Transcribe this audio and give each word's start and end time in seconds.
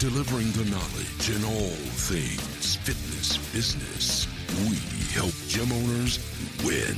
delivering 0.00 0.50
the 0.52 0.64
knowledge 0.70 1.28
in 1.28 1.44
all 1.44 1.76
things 2.08 2.76
fitness 2.76 3.36
business. 3.52 4.26
We 4.70 4.78
help 5.12 5.34
gym 5.46 5.70
owners 5.70 6.18
win. 6.64 6.96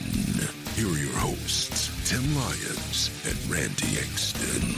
Here 0.77 0.87
are 0.87 1.05
your 1.05 1.19
hosts, 1.19 1.91
Tim 2.09 2.23
Lyons 2.37 3.11
and 3.27 3.51
Randy 3.51 3.99
Exton. 3.99 4.77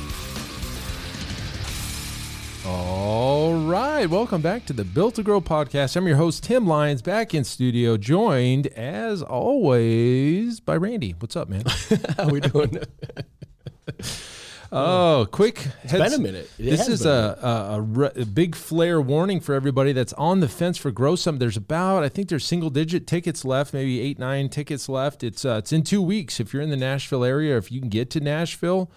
All 2.67 3.59
right, 3.59 4.09
welcome 4.09 4.41
back 4.41 4.65
to 4.67 4.73
the 4.73 4.85
Built 4.85 5.17
to 5.17 5.23
Grow 5.23 5.43
podcast. 5.43 5.95
I'm 5.95 6.07
your 6.07 6.17
host 6.17 6.45
Tim 6.45 6.67
Lyons, 6.67 7.03
back 7.03 7.35
in 7.35 7.45
studio, 7.45 7.99
joined 7.99 8.69
as 8.69 9.23
always 9.23 10.61
by 10.61 10.79
Randy. 10.79 11.15
What's 11.19 11.37
up, 11.37 11.51
man? 11.51 11.65
How 12.17 12.31
we 12.31 12.41
doing? 12.41 12.79
Oh, 14.73 15.27
quick! 15.31 15.67
It's 15.83 15.93
been 15.93 16.13
a 16.13 16.19
minute. 16.19 16.51
It 16.59 16.71
this 16.71 16.89
is 16.89 17.05
a 17.07 17.39
a, 17.43 17.47
a, 17.47 17.77
a 17.77 17.81
re- 17.81 18.11
a 18.17 18.27
big 18.27 18.55
flare 18.55 19.01
warning 19.01 19.41
for 19.41 19.55
everybody 19.55 19.93
that's 19.93 20.13
on 20.15 20.41
the 20.41 20.49
fence 20.49 20.79
for 20.79 20.91
Grow 20.91 21.17
Summit. 21.17 21.39
There's 21.39 21.57
about, 21.57 22.03
I 22.03 22.09
think 22.09 22.29
there's 22.29 22.45
single 22.45 22.71
digit 22.71 23.07
tickets 23.07 23.45
left, 23.45 23.75
maybe 23.75 24.01
eight, 24.01 24.19
nine 24.19 24.49
tickets 24.49 24.89
left. 24.89 25.23
It's 25.23 25.45
uh, 25.45 25.57
it's 25.59 25.73
in 25.73 25.83
two 25.83 26.03
weeks. 26.03 26.41
If 26.41 26.53
you're 26.53 26.63
in 26.63 26.71
the 26.71 26.77
Nashville 26.77 27.25
area, 27.25 27.57
if 27.57 27.71
you 27.71 27.81
can 27.81 27.89
get 27.89 28.11
to 28.11 28.21
Nashville, 28.21 28.91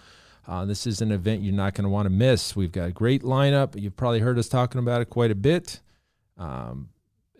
uh, 0.46 0.64
this 0.64 0.86
is 0.86 1.00
an 1.00 1.12
event 1.12 1.42
you're 1.42 1.54
not 1.54 1.74
going 1.74 1.84
to 1.84 1.90
want 1.90 2.06
to 2.06 2.10
miss. 2.10 2.56
We've 2.56 2.72
got 2.72 2.88
a 2.88 2.92
great 2.92 3.22
lineup. 3.22 3.80
You've 3.80 3.96
probably 3.96 4.20
heard 4.20 4.38
us 4.38 4.48
talking 4.48 4.78
about 4.78 5.02
it 5.02 5.10
quite 5.10 5.30
a 5.30 5.36
bit. 5.36 5.80
Um, 6.36 6.88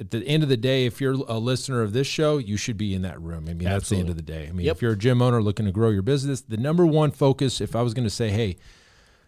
at 0.01 0.11
the 0.11 0.25
end 0.27 0.43
of 0.43 0.49
the 0.49 0.57
day, 0.57 0.87
if 0.87 1.01
you're 1.01 1.15
a 1.15 1.39
listener 1.39 1.83
of 1.83 1.93
this 1.93 2.07
show, 2.07 2.39
you 2.39 2.57
should 2.57 2.77
be 2.77 2.95
in 2.95 3.03
that 3.03 3.21
room. 3.21 3.47
I 3.49 3.55
mean, 3.55 3.65
that's 3.65 3.89
the 3.89 3.97
end 3.97 4.09
of 4.09 4.17
the 4.17 4.23
day. 4.23 4.47
I 4.49 4.53
mean, 4.53 4.67
Yep. 4.67 4.77
if 4.77 4.83
you're 4.83 4.93
a 4.93 4.97
gym 4.99 5.21
owner 5.21 5.43
looking 5.43 5.67
to 5.67 5.73
grow 5.73 5.91
your 5.91 6.03
business, 6.03 6.41
the 6.41 6.57
number 6.57 6.87
one 6.87 7.11
focus, 7.11 7.61
if 7.61 7.75
I 7.75 7.83
was 7.83 7.95
going 7.95 8.05
to 8.07 8.11
say, 8.15 8.31
hey, 8.31 8.57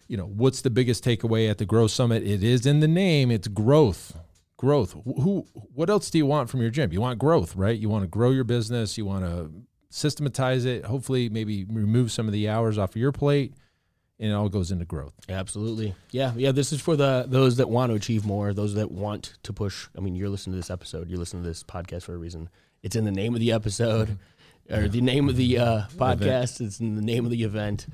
you 0.07 0.17
know, 0.17 0.25
what's 0.25 0.61
the 0.61 0.69
biggest 0.69 1.03
takeaway 1.03 1.49
at 1.49 1.57
the 1.57 1.65
Grow 1.65 1.87
Summit? 1.87 2.23
It 2.23 2.43
is 2.43 2.65
in 2.65 2.79
the 2.79 2.87
name. 2.87 3.31
It's 3.31 3.47
growth. 3.47 4.15
Growth. 4.57 4.93
Who? 5.05 5.45
What 5.73 5.89
else 5.89 6.09
do 6.09 6.17
you 6.17 6.25
want 6.25 6.49
from 6.49 6.61
your 6.61 6.69
gym? 6.69 6.91
You 6.93 7.01
want 7.01 7.17
growth, 7.17 7.55
right? 7.55 7.77
You 7.77 7.89
want 7.89 8.03
to 8.03 8.07
grow 8.07 8.31
your 8.31 8.43
business. 8.43 8.97
You 8.97 9.05
want 9.05 9.23
to 9.25 9.49
systematize 9.89 10.65
it. 10.65 10.85
Hopefully, 10.85 11.29
maybe 11.29 11.63
remove 11.65 12.11
some 12.11 12.27
of 12.27 12.33
the 12.33 12.47
hours 12.47 12.77
off 12.77 12.91
of 12.91 12.97
your 12.97 13.11
plate, 13.11 13.53
and 14.21 14.29
it 14.29 14.33
all 14.33 14.47
goes 14.49 14.71
into 14.71 14.85
growth. 14.85 15.13
Absolutely. 15.27 15.95
Yeah, 16.11 16.31
yeah. 16.37 16.51
This 16.51 16.71
is 16.71 16.79
for 16.79 16.95
the 16.95 17.25
those 17.27 17.57
that 17.57 17.69
want 17.69 17.89
to 17.89 17.95
achieve 17.95 18.23
more, 18.23 18.53
those 18.53 18.75
that 18.75 18.91
want 18.91 19.33
to 19.43 19.51
push. 19.51 19.87
I 19.97 19.99
mean, 19.99 20.15
you're 20.15 20.29
listening 20.29 20.53
to 20.53 20.59
this 20.59 20.69
episode. 20.69 21.09
You're 21.09 21.19
listening 21.19 21.43
to 21.43 21.49
this 21.49 21.63
podcast 21.63 22.03
for 22.03 22.13
a 22.13 22.17
reason. 22.17 22.47
It's 22.83 22.95
in 22.95 23.03
the 23.03 23.11
name 23.11 23.33
of 23.33 23.39
the 23.39 23.51
episode, 23.51 24.19
or 24.71 24.87
the 24.87 25.01
name 25.01 25.27
of 25.27 25.35
the 25.35 25.57
uh, 25.57 25.81
podcast. 25.95 26.61
It's 26.61 26.79
in 26.79 26.95
the 26.95 27.01
name 27.01 27.25
of 27.25 27.31
the 27.31 27.43
event. 27.43 27.87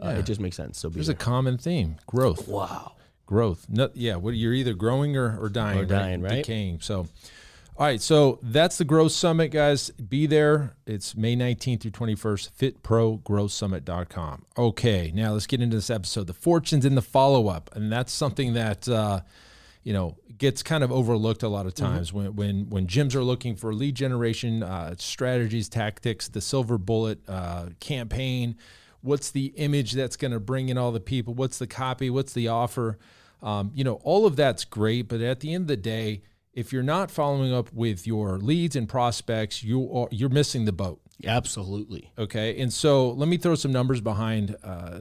Uh, 0.00 0.08
it 0.18 0.26
just 0.26 0.40
makes 0.40 0.56
sense. 0.56 0.78
So 0.78 0.88
be 0.90 0.96
There's 0.96 1.08
a 1.08 1.14
common 1.14 1.56
theme: 1.56 1.96
growth. 2.06 2.46
wow. 2.46 2.92
growth. 3.26 3.66
No, 3.70 3.88
yeah, 3.94 4.16
what 4.16 4.34
you're 4.34 4.52
either 4.52 4.74
growing 4.74 5.16
or, 5.16 5.38
or 5.40 5.48
dying, 5.48 5.78
Or 5.78 5.84
dying, 5.86 6.20
right? 6.20 6.36
Decaying. 6.36 6.80
So, 6.80 7.06
all 7.76 7.86
right, 7.86 8.00
so 8.00 8.38
that's 8.40 8.78
the 8.78 8.84
Growth 8.84 9.10
Summit, 9.10 9.48
guys. 9.48 9.90
Be 9.90 10.26
there. 10.26 10.76
It's 10.86 11.16
May 11.16 11.34
19th 11.34 11.80
through 11.80 11.90
21st. 11.90 12.52
FitProGrowthSummit.com. 12.52 14.44
Okay, 14.56 15.10
now 15.12 15.32
let's 15.32 15.48
get 15.48 15.60
into 15.60 15.76
this 15.76 15.90
episode. 15.90 16.28
The 16.28 16.34
fortunes 16.34 16.84
in 16.84 16.94
the 16.94 17.02
follow 17.02 17.48
up, 17.48 17.70
and 17.74 17.90
that's 17.90 18.12
something 18.12 18.54
that 18.54 18.88
uh, 18.88 19.22
you 19.82 19.92
know 19.92 20.16
gets 20.38 20.62
kind 20.62 20.84
of 20.84 20.92
overlooked 20.92 21.42
a 21.42 21.48
lot 21.48 21.66
of 21.66 21.74
times 21.74 22.12
when 22.12 22.36
when 22.36 22.70
when 22.70 22.86
gyms 22.86 23.16
are 23.16 23.24
looking 23.24 23.56
for 23.56 23.74
lead 23.74 23.96
generation 23.96 24.62
uh, 24.62 24.94
strategies, 24.96 25.68
tactics, 25.68 26.28
the 26.28 26.40
silver 26.40 26.78
bullet 26.78 27.28
uh, 27.28 27.70
campaign. 27.80 28.56
What's 29.00 29.32
the 29.32 29.46
image 29.56 29.92
that's 29.92 30.16
going 30.16 30.30
to 30.30 30.40
bring 30.40 30.68
in 30.68 30.78
all 30.78 30.92
the 30.92 31.00
people? 31.00 31.34
What's 31.34 31.58
the 31.58 31.66
copy? 31.66 32.08
What's 32.08 32.34
the 32.34 32.46
offer? 32.46 32.98
Um, 33.42 33.72
you 33.74 33.82
know, 33.82 33.94
all 34.04 34.26
of 34.26 34.36
that's 34.36 34.64
great, 34.64 35.08
but 35.08 35.20
at 35.20 35.40
the 35.40 35.52
end 35.52 35.62
of 35.62 35.68
the 35.68 35.76
day, 35.76 36.22
if 36.54 36.72
you're 36.72 36.82
not 36.82 37.10
following 37.10 37.52
up 37.52 37.72
with 37.72 38.06
your 38.06 38.38
leads 38.38 38.76
and 38.76 38.88
prospects, 38.88 39.62
you 39.62 39.90
are 39.92 40.08
you're 40.10 40.28
missing 40.28 40.64
the 40.64 40.72
boat. 40.72 41.00
Absolutely. 41.24 42.12
Okay, 42.18 42.60
and 42.60 42.72
so 42.72 43.10
let 43.10 43.28
me 43.28 43.36
throw 43.36 43.54
some 43.54 43.72
numbers 43.72 44.00
behind 44.00 44.56
uh, 44.62 45.00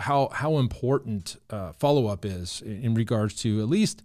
how 0.00 0.28
how 0.32 0.58
important 0.58 1.36
uh, 1.50 1.72
follow 1.72 2.06
up 2.06 2.24
is 2.24 2.62
in 2.62 2.82
in 2.82 2.94
regards 2.94 3.34
to 3.42 3.60
at 3.60 3.68
least 3.68 4.02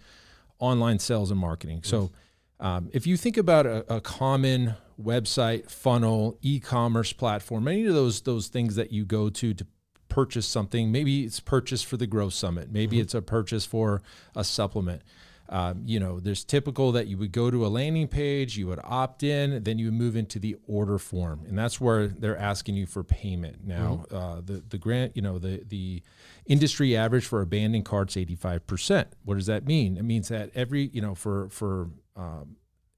online 0.60 1.00
sales 1.00 1.32
and 1.32 1.40
marketing. 1.40 1.82
So, 1.84 2.12
um, 2.60 2.90
if 2.94 3.06
you 3.06 3.16
think 3.18 3.38
about 3.38 3.66
a, 3.66 3.96
a 3.96 4.02
common 4.02 4.76
website 5.02 5.70
funnel, 5.70 6.40
e-commerce 6.42 7.14
platform, 7.14 7.68
any 7.68 7.86
of 7.86 7.94
those 7.94 8.22
those 8.22 8.48
things 8.48 8.76
that 8.76 8.92
you 8.92 9.06
go 9.06 9.30
to 9.30 9.54
to 9.54 9.66
purchase 10.10 10.48
something, 10.48 10.92
maybe 10.92 11.26
it's 11.26 11.40
purchase 11.40 11.84
for 11.84 11.98
the 11.98 12.08
Growth 12.08 12.34
Summit, 12.34 12.72
maybe 12.72 13.00
it's 13.00 13.14
a 13.14 13.22
purchase 13.22 13.66
for 13.66 14.02
a 14.36 14.44
supplement. 14.44 15.04
Um, 15.50 15.84
you 15.86 16.00
know, 16.00 16.20
there's 16.20 16.44
typical 16.44 16.92
that 16.92 17.08
you 17.08 17.18
would 17.18 17.32
go 17.32 17.50
to 17.50 17.66
a 17.66 17.70
landing 17.70 18.08
page, 18.08 18.58
you 18.58 18.68
would 18.68 18.82
opt 18.84 19.24
in, 19.24 19.64
then 19.64 19.80
you 19.80 19.86
would 19.86 19.94
move 19.94 20.16
into 20.18 20.40
the 20.40 20.58
order 20.68 20.98
form, 20.98 21.46
and 21.48 21.58
that's 21.58 21.80
where 21.80 22.08
they're 22.08 22.38
asking 22.38 22.76
you 22.76 22.86
for 22.86 23.04
payment. 23.04 23.66
Now, 23.66 24.04
uh, 24.12 24.42
the 24.44 24.64
the 24.68 24.78
grant, 24.78 25.16
you 25.16 25.22
know, 25.22 25.40
the 25.40 25.64
the 25.68 26.04
industry 26.46 26.98
average 26.98 27.26
for 27.26 27.42
abandoned 27.42 27.86
carts 27.86 28.18
85 28.18 28.68
percent. 28.68 29.08
What 29.24 29.36
does 29.36 29.46
that 29.46 29.66
mean? 29.66 29.96
It 29.98 30.04
means 30.04 30.28
that 30.28 30.52
every 30.54 30.88
you 30.94 31.02
know 31.02 31.16
for 31.16 31.48
for 31.50 31.90
um, 32.18 32.58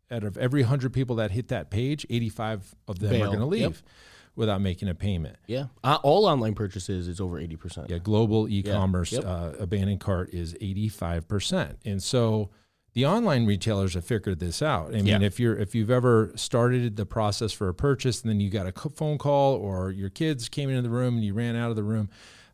out 0.10 0.24
of 0.24 0.38
every 0.38 0.64
hundred 0.64 0.92
people 0.94 1.18
that 1.18 1.30
hit 1.32 1.50
that 1.50 1.70
page, 1.70 2.06
85 2.10 2.74
of 2.88 3.00
them 3.00 3.22
are 3.22 3.28
going 3.28 3.40
to 3.40 3.46
leave 3.46 3.62
Yep. 3.62 3.74
Without 4.40 4.62
making 4.62 4.88
a 4.88 4.96
payment. 4.96 5.36
Yeah. 5.46 5.66
Uh, 5.84 6.00
all 6.02 6.26
online 6.26 6.56
purchases 6.56 7.08
is 7.08 7.20
over 7.22 7.38
eighty 7.38 7.56
percent. 7.58 7.90
Yeah, 7.92 8.00
global 8.00 8.48
e-commerce 8.50 9.12
Yep. 9.12 9.26
uh, 9.26 9.52
abandoned 9.60 10.00
cart 10.00 10.34
is 10.34 10.54
85%. 10.56 11.76
And 11.86 12.02
so 12.02 12.50
the 12.94 13.06
online 13.06 13.46
retailers 13.46 13.94
have 13.94 14.06
figured 14.06 14.40
this 14.40 14.62
out. 14.62 14.90
I 14.90 15.02
mean, 15.02 15.06
Yeah. 15.08 15.22
if 15.22 15.40
you're 15.40 15.56
if 15.58 15.76
you've 15.76 15.92
ever 15.92 16.32
started 16.36 16.96
the 16.96 17.06
process 17.06 17.52
for 17.52 17.68
a 17.70 17.74
purchase 17.74 18.22
and 18.22 18.30
then 18.32 18.40
you 18.40 18.50
got 18.50 18.66
a 18.66 18.72
phone 18.90 19.18
call 19.18 19.56
or 19.56 19.92
your 19.92 20.10
kids 20.10 20.50
came 20.50 20.70
into 20.70 20.82
the 20.82 20.90
room 20.90 21.16
and 21.16 21.24
you 21.24 21.34
ran 21.34 21.56
out 21.56 21.70
of 21.70 21.76
the 21.76 21.84
room, 21.84 22.10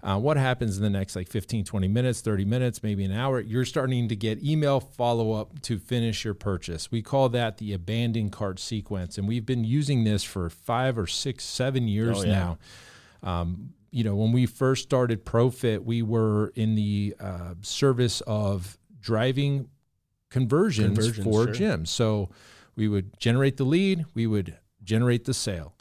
uh, 0.06 0.20
what 0.20 0.38
happens 0.38 0.78
in 0.78 0.84
the 0.84 0.90
next 0.90 1.16
like 1.16 1.28
15, 1.28 1.66
20 1.66 1.88
minutes, 1.88 2.22
30 2.22 2.46
minutes, 2.46 2.84
maybe 2.84 3.04
an 3.04 3.12
hour? 3.12 3.40
You're 3.40 3.66
starting 3.66 4.08
to 4.08 4.16
get 4.16 4.44
email 4.44 4.80
follow 4.80 5.32
up 5.34 5.60
to 5.64 5.80
finish 5.80 6.24
your 6.24 6.36
purchase. 6.36 6.92
We 6.92 7.02
call 7.02 7.28
that 7.30 7.58
the 7.58 7.74
abandoned 7.74 8.32
cart 8.32 8.60
sequence. 8.60 9.18
And 9.18 9.28
we've 9.28 9.46
been 9.46 9.64
using 9.64 10.04
this 10.04 10.24
for 10.24 10.50
five 10.50 10.98
or 10.98 11.08
six, 11.08 11.44
seven 11.44 11.88
years 11.88 12.20
Oh, 12.20 12.24
yeah. 12.24 12.34
now 12.34 12.58
Um, 13.24 13.74
you 13.90 14.04
know, 14.04 14.16
when 14.16 14.32
we 14.32 14.46
first 14.46 14.84
started 14.84 15.26
ProFit, 15.26 15.84
we 15.84 16.02
were 16.04 16.52
in 16.56 16.76
the 16.76 17.16
uh, 17.20 17.56
service 17.62 18.22
of 18.28 18.78
driving 19.00 19.70
conversions, 20.30 20.98
Conversions, 20.98 21.26
for 21.26 21.46
sure. 21.46 21.78
gyms. 21.78 21.88
So 21.88 22.30
we 22.76 22.88
would 22.88 23.18
generate 23.20 23.58
the 23.58 23.64
lead, 23.64 24.06
we 24.14 24.28
would 24.28 24.58
generate 24.84 25.26
the 25.26 25.34
sale. 25.34 25.76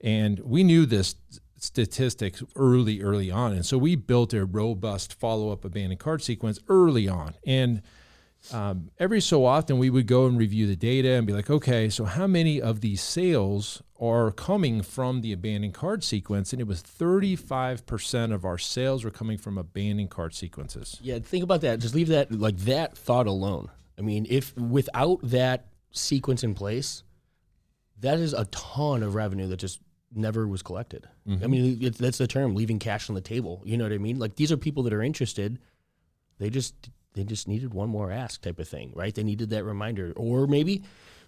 And 0.00 0.38
we 0.40 0.62
knew 0.62 0.86
this 0.86 1.16
statistics 1.56 2.42
early, 2.54 3.02
early 3.02 3.30
on. 3.30 3.52
And 3.52 3.64
so 3.64 3.78
we 3.78 3.96
built 3.96 4.32
a 4.32 4.44
robust 4.44 5.14
follow 5.14 5.50
up 5.50 5.64
abandoned 5.64 6.00
cart 6.00 6.22
sequence 6.22 6.58
early 6.68 7.08
on. 7.08 7.34
And 7.46 7.82
um, 8.52 8.90
every 8.98 9.20
so 9.20 9.44
often 9.44 9.78
we 9.78 9.90
would 9.90 10.06
go 10.06 10.26
and 10.26 10.38
review 10.38 10.66
the 10.66 10.76
data 10.76 11.12
and 11.12 11.26
be 11.26 11.32
like, 11.32 11.50
okay, 11.50 11.88
so 11.88 12.04
how 12.04 12.26
many 12.26 12.60
of 12.60 12.80
these 12.80 13.00
sales 13.00 13.82
are 13.98 14.30
coming 14.30 14.82
from 14.82 15.20
the 15.20 15.32
abandoned 15.32 15.74
cart 15.74 16.04
sequence? 16.04 16.52
And 16.52 16.60
it 16.60 16.66
was 16.66 16.82
35% 16.82 18.32
of 18.32 18.44
our 18.44 18.58
sales 18.58 19.04
were 19.04 19.10
coming 19.10 19.38
from 19.38 19.58
abandoned 19.58 20.10
cart 20.10 20.34
sequences. 20.34 20.98
Yeah, 21.02 21.18
think 21.18 21.42
about 21.42 21.62
that. 21.62 21.80
Just 21.80 21.94
leave 21.94 22.08
that 22.08 22.30
like 22.30 22.58
that 22.58 22.96
thought 22.96 23.26
alone. 23.26 23.70
I 23.98 24.02
mean, 24.02 24.26
if 24.28 24.56
without 24.56 25.20
that 25.22 25.68
sequence 25.90 26.44
in 26.44 26.54
place, 26.54 27.02
that 28.00 28.20
is 28.20 28.32
a 28.32 28.44
ton 28.46 29.02
of 29.02 29.14
revenue 29.14 29.48
that 29.48 29.56
just 29.56 29.80
never 30.14 30.46
was 30.46 30.62
collected. 30.62 31.08
I 31.44 31.46
mean, 31.46 31.78
it, 31.82 31.98
that's 31.98 32.18
the 32.18 32.26
term, 32.26 32.54
leaving 32.54 32.78
cash 32.78 33.08
on 33.08 33.14
the 33.14 33.20
table. 33.20 33.62
You 33.64 33.76
know 33.76 33.84
what 33.84 33.92
I 33.92 33.98
mean? 33.98 34.18
Like 34.18 34.36
these 34.36 34.52
are 34.52 34.56
people 34.56 34.82
that 34.84 34.92
are 34.92 35.02
interested. 35.02 35.58
They 36.38 36.50
just 36.50 36.74
they 37.14 37.24
just 37.24 37.48
needed 37.48 37.72
one 37.72 37.88
more 37.88 38.10
ask 38.12 38.42
type 38.42 38.58
of 38.58 38.68
thing, 38.68 38.92
right? 38.94 39.14
They 39.14 39.24
needed 39.24 39.50
that 39.50 39.64
reminder, 39.64 40.12
or 40.16 40.46
maybe 40.46 40.82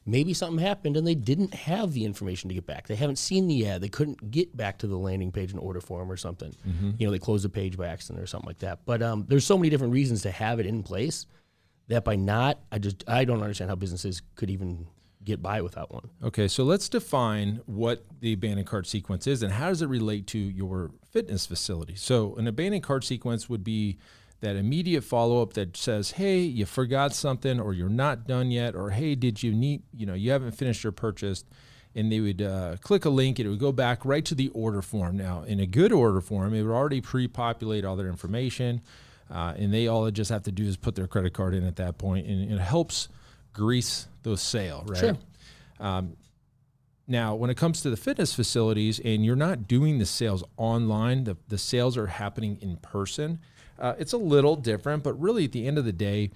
maybe 0.06 0.32
something 0.32 0.64
happened 0.64 0.96
and 0.96 1.06
they 1.06 1.14
didn't 1.14 1.52
have 1.52 1.92
the 1.92 2.04
information 2.04 2.48
to 2.48 2.54
get 2.54 2.66
back. 2.66 2.86
They 2.86 2.94
haven't 2.94 3.16
seen 3.16 3.46
the 3.46 3.68
ad. 3.68 3.82
They 3.82 3.88
couldn't 3.90 4.30
get 4.30 4.56
back 4.56 4.78
to 4.78 4.86
the 4.86 4.96
landing 4.96 5.32
page 5.32 5.50
and 5.50 5.60
order 5.60 5.80
form 5.82 6.10
or 6.10 6.16
something. 6.16 6.54
You 6.98 7.06
know, 7.06 7.10
they 7.10 7.18
closed 7.18 7.44
the 7.44 7.50
page 7.50 7.76
by 7.76 7.88
accident 7.88 8.22
or 8.22 8.26
something 8.26 8.46
like 8.46 8.60
that. 8.60 8.80
But 8.86 9.02
um, 9.02 9.26
there's 9.28 9.44
so 9.44 9.58
many 9.58 9.68
different 9.68 9.92
reasons 9.92 10.22
to 10.22 10.30
have 10.30 10.60
it 10.60 10.66
in 10.66 10.82
place 10.82 11.26
that 11.88 12.04
by 12.04 12.16
not, 12.16 12.58
I 12.72 12.78
just 12.78 13.04
I 13.08 13.24
don't 13.24 13.42
understand 13.42 13.70
how 13.70 13.76
businesses 13.76 14.22
could 14.34 14.50
even 14.50 14.86
get 15.24 15.42
by 15.42 15.60
without 15.60 15.92
one. 15.92 16.08
Okay, 16.22 16.48
so 16.48 16.64
let's 16.64 16.88
define 16.88 17.60
what 17.66 18.04
the 18.20 18.32
abandoned 18.32 18.66
cart 18.66 18.86
sequence 18.86 19.26
is 19.26 19.42
and 19.42 19.52
how 19.52 19.68
does 19.68 19.82
it 19.82 19.88
relate 19.88 20.26
to 20.28 20.38
your 20.38 20.90
fitness 21.10 21.46
facility. 21.46 21.94
So, 21.94 22.34
an 22.36 22.46
abandoned 22.46 22.84
cart 22.84 23.04
sequence 23.04 23.48
would 23.48 23.64
be 23.64 23.98
that 24.40 24.56
immediate 24.56 25.02
follow 25.02 25.42
up 25.42 25.54
that 25.54 25.76
says, 25.76 26.12
"Hey, 26.12 26.40
you 26.40 26.64
forgot 26.64 27.14
something, 27.14 27.58
or 27.60 27.74
you're 27.74 27.88
not 27.88 28.26
done 28.26 28.50
yet, 28.50 28.74
or 28.74 28.90
Hey, 28.90 29.14
did 29.14 29.42
you 29.42 29.52
need? 29.52 29.82
You 29.92 30.06
know, 30.06 30.14
you 30.14 30.30
haven't 30.30 30.52
finished 30.52 30.84
your 30.84 30.92
purchase." 30.92 31.44
And 31.94 32.12
they 32.12 32.20
would 32.20 32.42
uh, 32.42 32.76
click 32.80 33.04
a 33.04 33.10
link, 33.10 33.38
and 33.38 33.46
it 33.46 33.50
would 33.50 33.58
go 33.58 33.72
back 33.72 34.04
right 34.04 34.24
to 34.26 34.34
the 34.34 34.50
order 34.50 34.82
form. 34.82 35.16
Now, 35.16 35.42
in 35.42 35.58
a 35.58 35.66
good 35.66 35.90
order 35.90 36.20
form, 36.20 36.54
it 36.54 36.62
would 36.62 36.72
already 36.72 37.00
pre-populate 37.00 37.84
all 37.84 37.96
their 37.96 38.08
information, 38.08 38.82
uh, 39.30 39.54
and 39.56 39.74
they 39.74 39.88
all 39.88 40.08
just 40.10 40.30
have 40.30 40.44
to 40.44 40.52
do 40.52 40.64
is 40.64 40.76
put 40.76 40.94
their 40.94 41.08
credit 41.08 41.32
card 41.32 41.54
in 41.54 41.64
at 41.64 41.76
that 41.76 41.98
point, 41.98 42.26
and 42.26 42.52
it 42.52 42.60
helps 42.60 43.08
grease 43.58 44.06
those 44.22 44.40
sale, 44.40 44.84
right? 44.86 44.98
Sure. 44.98 45.18
Um, 45.80 46.16
now, 47.06 47.34
when 47.34 47.50
it 47.50 47.56
comes 47.56 47.80
to 47.82 47.90
the 47.90 47.96
fitness 47.96 48.34
facilities 48.34 49.00
and 49.00 49.24
you're 49.24 49.36
not 49.36 49.66
doing 49.66 49.98
the 49.98 50.06
sales 50.06 50.44
online, 50.56 51.24
the, 51.24 51.36
the 51.48 51.58
sales 51.58 51.96
are 51.96 52.06
happening 52.06 52.58
in 52.60 52.76
person. 52.76 53.40
Uh, 53.78 53.94
it's 53.98 54.12
a 54.12 54.18
little 54.18 54.56
different, 54.56 55.02
but 55.02 55.18
really 55.18 55.44
at 55.44 55.52
the 55.52 55.66
end 55.66 55.78
of 55.78 55.84
the 55.84 55.92
day, 55.92 56.30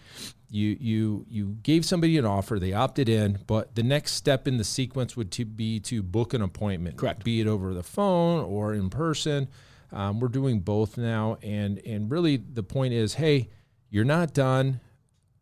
you 0.49 0.77
you 0.81 1.27
you 1.29 1.57
gave 1.63 1.85
somebody 1.85 2.17
an 2.19 2.27
offer, 2.27 2.59
they 2.59 2.73
opted 2.73 3.09
in, 3.09 3.39
but 3.47 3.75
the 3.75 3.83
next 3.83 4.13
step 4.13 4.47
in 4.47 4.59
the 4.59 4.65
sequence 4.65 5.17
would 5.17 5.31
to 5.33 5.45
be 5.45 5.81
to 5.81 6.03
book 6.03 6.35
an 6.35 6.43
appointment, 6.43 6.97
Correct. 6.97 7.25
Be 7.25 7.41
it 7.41 7.47
over 7.47 7.75
the 7.75 7.83
phone 7.83 8.45
or 8.45 8.75
in 8.75 8.91
person. 8.91 9.49
Um, 9.93 10.21
we're 10.21 10.29
doing 10.29 10.61
both 10.61 10.97
now, 10.97 11.39
and 11.43 11.79
and 11.87 12.11
really 12.11 12.37
the 12.37 12.63
point 12.63 12.93
is, 12.93 13.15
hey, 13.15 13.49
you're 13.91 14.05
not 14.05 14.35
done. 14.35 14.81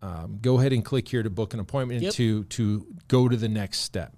Um, 0.02 0.38
go 0.40 0.58
ahead 0.58 0.72
and 0.72 0.84
click 0.84 1.08
here 1.08 1.22
to 1.22 1.30
book 1.30 1.52
an 1.54 1.60
appointment 1.60 2.02
Yep. 2.02 2.12
to 2.14 2.44
to 2.44 2.86
go 3.08 3.28
to 3.28 3.36
the 3.36 3.48
next 3.48 3.80
step. 3.80 4.16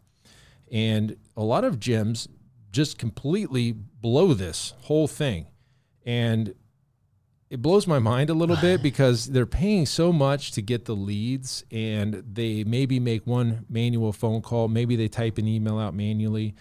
And 0.70 1.17
a 1.37 1.43
lot 1.43 1.64
of 1.64 1.79
gyms 1.81 2.29
just 2.70 2.99
completely 2.99 3.73
blow 3.73 4.32
this 4.32 4.75
whole 4.82 5.08
thing. 5.08 5.46
And 6.06 6.55
it 7.50 7.61
blows 7.61 7.87
my 7.87 7.99
mind 7.99 8.31
a 8.31 8.34
little 8.34 8.56
bit 8.56 8.82
because 8.90 9.26
they're 9.26 9.44
paying 9.44 9.84
so 9.87 10.12
much 10.12 10.52
to 10.52 10.62
get 10.62 10.87
the 10.87 10.96
leads 10.96 11.64
and 11.70 12.23
they 12.32 12.64
maybe 12.64 12.99
make 12.99 13.26
one 13.26 13.67
manual 13.69 14.12
phone 14.12 14.40
call, 14.40 14.69
maybe 14.69 14.96
they 14.96 15.08
type 15.08 15.37
an 15.37 15.46
email 15.46 15.78
out 15.78 15.94
manually 15.94 16.55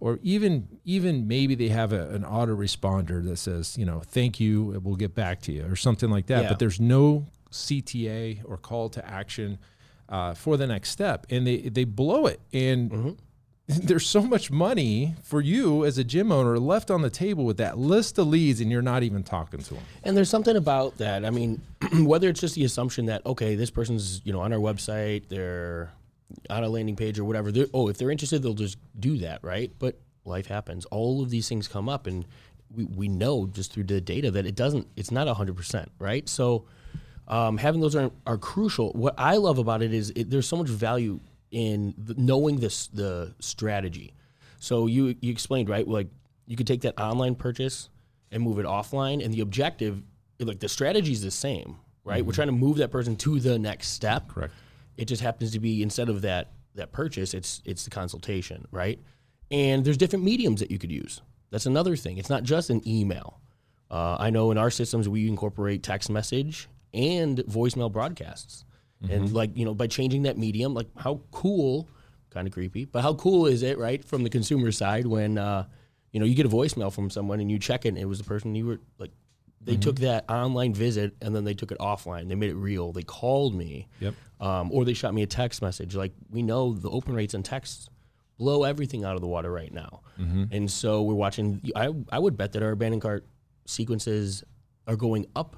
or 0.00 0.18
even 0.22 0.68
even 0.84 1.26
maybe 1.28 1.54
they 1.56 1.68
have 1.68 1.92
a, 1.92 2.08
an 2.10 2.22
autoresponder 2.22 3.22
that 3.24 3.36
says, 3.36 3.76
you 3.76 3.84
know, 3.84 4.00
thank 4.00 4.38
you, 4.40 4.80
we'll 4.82 4.96
get 4.96 5.14
back 5.14 5.42
to 5.42 5.52
you 5.52 5.66
or 5.66 5.76
something 5.76 6.08
like 6.08 6.26
that, 6.26 6.44
Yeah. 6.44 6.48
but 6.48 6.58
there's 6.60 6.80
no 6.80 7.26
CTA 7.50 8.42
or 8.44 8.56
call 8.56 8.88
to 8.90 9.06
action 9.06 9.58
uh, 10.08 10.34
for 10.34 10.56
the 10.56 10.66
next 10.66 10.90
step 10.90 11.26
and 11.30 11.46
they 11.46 11.58
they 11.68 11.84
blow 11.84 12.26
it 12.26 12.40
and 12.52 13.16
there's 13.68 14.06
so 14.06 14.22
much 14.22 14.50
money 14.50 15.14
for 15.22 15.42
you 15.42 15.84
as 15.84 15.98
a 15.98 16.04
gym 16.04 16.32
owner 16.32 16.58
left 16.58 16.90
on 16.90 17.02
the 17.02 17.10
table 17.10 17.44
with 17.44 17.58
that 17.58 17.76
list 17.76 18.18
of 18.18 18.26
leads 18.26 18.62
and 18.62 18.70
you're 18.70 18.80
not 18.80 19.02
even 19.02 19.22
talking 19.22 19.60
to 19.60 19.74
them. 19.74 19.82
And 20.02 20.16
there's 20.16 20.30
something 20.30 20.56
about 20.56 20.96
that. 20.98 21.26
I 21.26 21.30
mean, 21.30 21.60
whether 22.00 22.30
it's 22.30 22.40
just 22.40 22.54
the 22.54 22.64
assumption 22.64 23.06
that 23.06 23.24
okay, 23.26 23.56
this 23.56 23.70
person's 23.70 24.22
you 24.24 24.32
know 24.32 24.40
on 24.40 24.54
our 24.54 24.58
website, 24.58 25.28
they're 25.28 25.92
on 26.48 26.64
a 26.64 26.68
landing 26.68 26.96
page 26.96 27.18
or 27.18 27.24
whatever. 27.24 27.52
They're, 27.52 27.66
oh, 27.74 27.88
if 27.88 27.98
they're 27.98 28.10
interested, 28.10 28.42
they'll 28.42 28.54
just 28.54 28.78
do 28.98 29.18
that, 29.18 29.42
right? 29.44 29.70
But 29.78 29.98
life 30.24 30.46
happens. 30.46 30.84
All 30.86 31.22
of 31.22 31.30
these 31.30 31.48
things 31.48 31.68
come 31.68 31.88
up, 31.88 32.06
and 32.06 32.26
we, 32.74 32.84
we 32.84 33.08
know 33.08 33.46
just 33.46 33.72
through 33.72 33.84
the 33.84 34.00
data 34.00 34.30
that 34.30 34.46
it 34.46 34.54
doesn't. 34.54 34.86
It's 34.96 35.10
not 35.10 35.28
hundred 35.28 35.56
percent, 35.56 35.90
right? 35.98 36.26
So 36.26 36.64
um, 37.28 37.58
having 37.58 37.80
those 37.80 37.94
are, 37.94 38.10
are 38.26 38.38
crucial. 38.38 38.90
What 38.92 39.14
I 39.18 39.36
love 39.36 39.58
about 39.58 39.82
it 39.82 39.94
is 39.94 40.10
it, 40.16 40.30
there's 40.30 40.46
so 40.46 40.56
much 40.56 40.68
value 40.68 41.20
in 41.50 41.94
the, 41.96 42.14
knowing 42.14 42.58
this 42.58 42.88
the 42.88 43.34
strategy. 43.38 44.14
So 44.58 44.86
you 44.86 45.14
you 45.20 45.30
explained 45.30 45.68
right, 45.68 45.86
like 45.86 46.08
you 46.46 46.56
could 46.56 46.66
take 46.66 46.80
that 46.82 46.98
online 47.00 47.34
purchase 47.34 47.90
and 48.32 48.42
move 48.42 48.58
it 48.58 48.66
offline, 48.66 49.24
and 49.24 49.32
the 49.32 49.40
objective, 49.40 50.02
like 50.40 50.58
the 50.58 50.68
strategy 50.68 51.12
is 51.12 51.22
the 51.22 51.30
same, 51.30 51.76
right? 52.04 52.24
We're 52.24 52.32
trying 52.32 52.48
to 52.48 52.52
move 52.52 52.78
that 52.78 52.90
person 52.90 53.16
to 53.16 53.38
the 53.40 53.58
next 53.58 53.88
step. 53.88 54.28
Correct. 54.28 54.52
It 54.96 55.04
just 55.04 55.22
happens 55.22 55.52
to 55.52 55.60
be 55.60 55.82
instead 55.82 56.08
of 56.08 56.22
that 56.22 56.52
that 56.74 56.92
purchase, 56.92 57.34
it's 57.34 57.62
it's 57.64 57.84
the 57.84 57.90
consultation, 57.90 58.66
right? 58.70 58.98
And 59.50 59.84
there's 59.84 59.96
different 59.96 60.24
mediums 60.24 60.60
that 60.60 60.70
you 60.70 60.78
could 60.78 60.90
use. 60.90 61.20
That's 61.50 61.66
another 61.66 61.96
thing. 61.96 62.18
It's 62.18 62.30
not 62.30 62.42
just 62.42 62.70
an 62.70 62.86
email. 62.86 63.40
Uh, 63.90 64.16
I 64.18 64.30
know 64.30 64.50
in 64.50 64.58
our 64.58 64.70
systems 64.70 65.08
we 65.08 65.28
incorporate 65.28 65.82
text 65.82 66.10
message 66.10 66.68
and 66.94 67.38
voicemail 67.38 67.90
broadcasts, 67.92 68.64
and 69.08 69.32
like 69.32 69.56
you 69.56 69.64
know 69.64 69.74
by 69.74 69.86
changing 69.86 70.22
that 70.24 70.36
medium, 70.38 70.74
like 70.74 70.88
how 70.96 71.20
cool, 71.30 71.88
kind 72.30 72.46
of 72.46 72.52
creepy, 72.52 72.84
but 72.84 73.02
how 73.02 73.14
cool 73.14 73.46
is 73.46 73.62
it, 73.62 73.78
right, 73.78 74.04
from 74.04 74.22
the 74.24 74.30
consumer 74.30 74.72
side 74.72 75.06
when 75.06 75.38
uh, 75.38 75.64
you 76.12 76.20
know 76.20 76.26
you 76.26 76.34
get 76.34 76.46
a 76.46 76.48
voicemail 76.48 76.92
from 76.92 77.10
someone 77.10 77.40
and 77.40 77.50
you 77.50 77.58
check 77.58 77.84
it 77.84 77.90
and 77.90 77.98
it 77.98 78.06
was 78.06 78.18
the 78.18 78.24
person 78.24 78.54
you 78.54 78.66
were 78.66 78.80
like 78.98 79.10
they 79.60 79.76
took 79.76 79.96
that 79.96 80.24
online 80.30 80.72
visit 80.72 81.14
and 81.20 81.34
then 81.34 81.44
they 81.44 81.52
took 81.52 81.70
it 81.72 81.78
offline. 81.78 82.28
They 82.28 82.36
made 82.36 82.48
it 82.50 82.54
real. 82.54 82.92
They 82.92 83.02
called 83.02 83.54
me, 83.54 83.88
Yep. 84.00 84.14
um, 84.40 84.70
or 84.72 84.84
they 84.84 84.94
shot 84.94 85.12
me 85.12 85.22
a 85.22 85.26
text 85.26 85.60
message. 85.62 85.94
Like 85.94 86.12
we 86.30 86.42
know 86.42 86.72
the 86.72 86.88
open 86.90 87.14
rates 87.14 87.34
on 87.34 87.42
texts 87.42 87.88
blow 88.38 88.62
everything 88.62 89.04
out 89.04 89.14
of 89.16 89.20
the 89.20 89.26
water 89.26 89.50
right 89.52 89.72
now, 89.74 90.00
and 90.52 90.70
so 90.70 91.02
we're 91.02 91.14
watching. 91.14 91.60
I 91.76 91.92
I 92.10 92.18
would 92.18 92.36
bet 92.36 92.52
that 92.52 92.62
our 92.62 92.70
abandoned 92.70 93.02
cart 93.02 93.26
sequences 93.66 94.42
are 94.86 94.96
going 94.96 95.26
up 95.36 95.56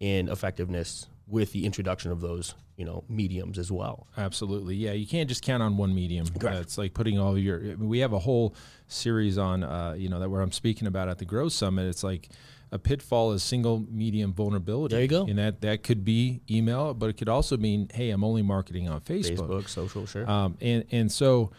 in 0.00 0.28
effectiveness 0.28 1.06
with 1.26 1.52
the 1.52 1.64
introduction 1.64 2.10
of 2.10 2.20
those 2.20 2.54
you 2.80 2.86
know 2.86 3.04
mediums 3.08 3.58
as 3.58 3.70
well. 3.70 4.06
Absolutely. 4.16 4.74
Yeah, 4.74 4.92
you 4.92 5.06
can't 5.06 5.28
just 5.28 5.42
count 5.42 5.62
on 5.62 5.76
one 5.76 5.94
medium. 5.94 6.26
Uh, 6.34 6.38
Correct. 6.38 6.60
it's 6.60 6.78
like 6.78 6.94
putting 6.94 7.18
all 7.18 7.36
your. 7.36 7.58
I 7.58 7.76
mean, 7.76 7.88
we 7.88 7.98
have 7.98 8.14
a 8.14 8.18
whole 8.18 8.54
series 8.88 9.36
on, 9.36 9.62
uh, 9.62 9.94
you 9.96 10.08
know, 10.08 10.18
that 10.18 10.30
where 10.30 10.40
I'm 10.40 10.50
speaking 10.50 10.88
about 10.88 11.08
at 11.08 11.18
the 11.18 11.26
Growth 11.26 11.52
Summit. 11.52 11.86
It's 11.86 12.02
like 12.02 12.30
a 12.72 12.78
pitfall 12.78 13.32
is 13.32 13.42
single 13.42 13.84
medium 13.90 14.32
vulnerability. 14.32 14.94
There 14.94 15.02
you 15.02 15.08
go. 15.08 15.26
And 15.26 15.38
that 15.38 15.60
that 15.60 15.82
could 15.82 16.06
be 16.06 16.40
email, 16.50 16.94
but 16.94 17.10
it 17.10 17.18
could 17.18 17.28
also 17.28 17.58
mean, 17.58 17.90
hey, 17.92 18.08
I'm 18.10 18.24
only 18.24 18.42
marketing 18.42 18.88
on 18.88 19.02
Facebook. 19.02 19.36
Facebook, 19.36 19.68
social, 19.68 20.06
sure. 20.06 20.28
Um, 20.28 20.56
and 20.62 20.84
and 20.90 21.12
so 21.12 21.52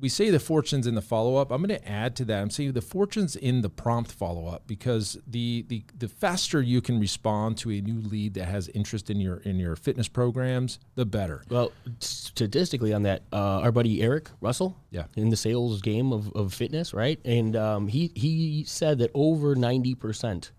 we 0.00 0.08
say 0.08 0.30
the 0.30 0.38
fortunes 0.38 0.86
in 0.86 0.94
the 0.94 1.02
follow 1.02 1.36
up. 1.36 1.50
I'm 1.50 1.60
going 1.62 1.76
to 1.76 1.88
add 1.88 2.14
to 2.16 2.24
that. 2.26 2.40
I'm 2.40 2.50
saying 2.50 2.72
the 2.72 2.80
fortunes 2.80 3.34
in 3.34 3.62
the 3.62 3.68
prompt 3.68 4.12
follow 4.12 4.46
up 4.46 4.66
because 4.66 5.18
the, 5.26 5.64
the 5.68 5.82
the 5.98 6.06
faster 6.08 6.62
you 6.62 6.80
can 6.80 7.00
respond 7.00 7.58
to 7.58 7.70
a 7.70 7.80
new 7.80 8.00
lead 8.00 8.34
that 8.34 8.44
has 8.44 8.68
interest 8.68 9.10
in 9.10 9.18
your 9.20 9.38
in 9.38 9.58
your 9.58 9.74
fitness 9.74 10.06
programs, 10.06 10.78
the 10.94 11.04
better. 11.04 11.42
Well, 11.50 11.72
statistically 11.98 12.92
on 12.92 13.02
that, 13.02 13.22
uh, 13.32 13.60
our 13.60 13.72
buddy 13.72 14.00
Eric 14.02 14.30
Russell, 14.40 14.76
Yeah. 14.90 15.04
in 15.16 15.30
the 15.30 15.36
sales 15.36 15.80
game 15.82 16.12
of, 16.12 16.32
of 16.34 16.52
fitness, 16.54 16.92
right? 16.94 17.18
And 17.24 17.56
um, 17.56 17.88
he 17.88 18.12
he 18.14 18.64
said 18.66 18.98
that 18.98 19.10
over 19.14 19.54
ninety 19.54 19.94
percent 19.94 20.52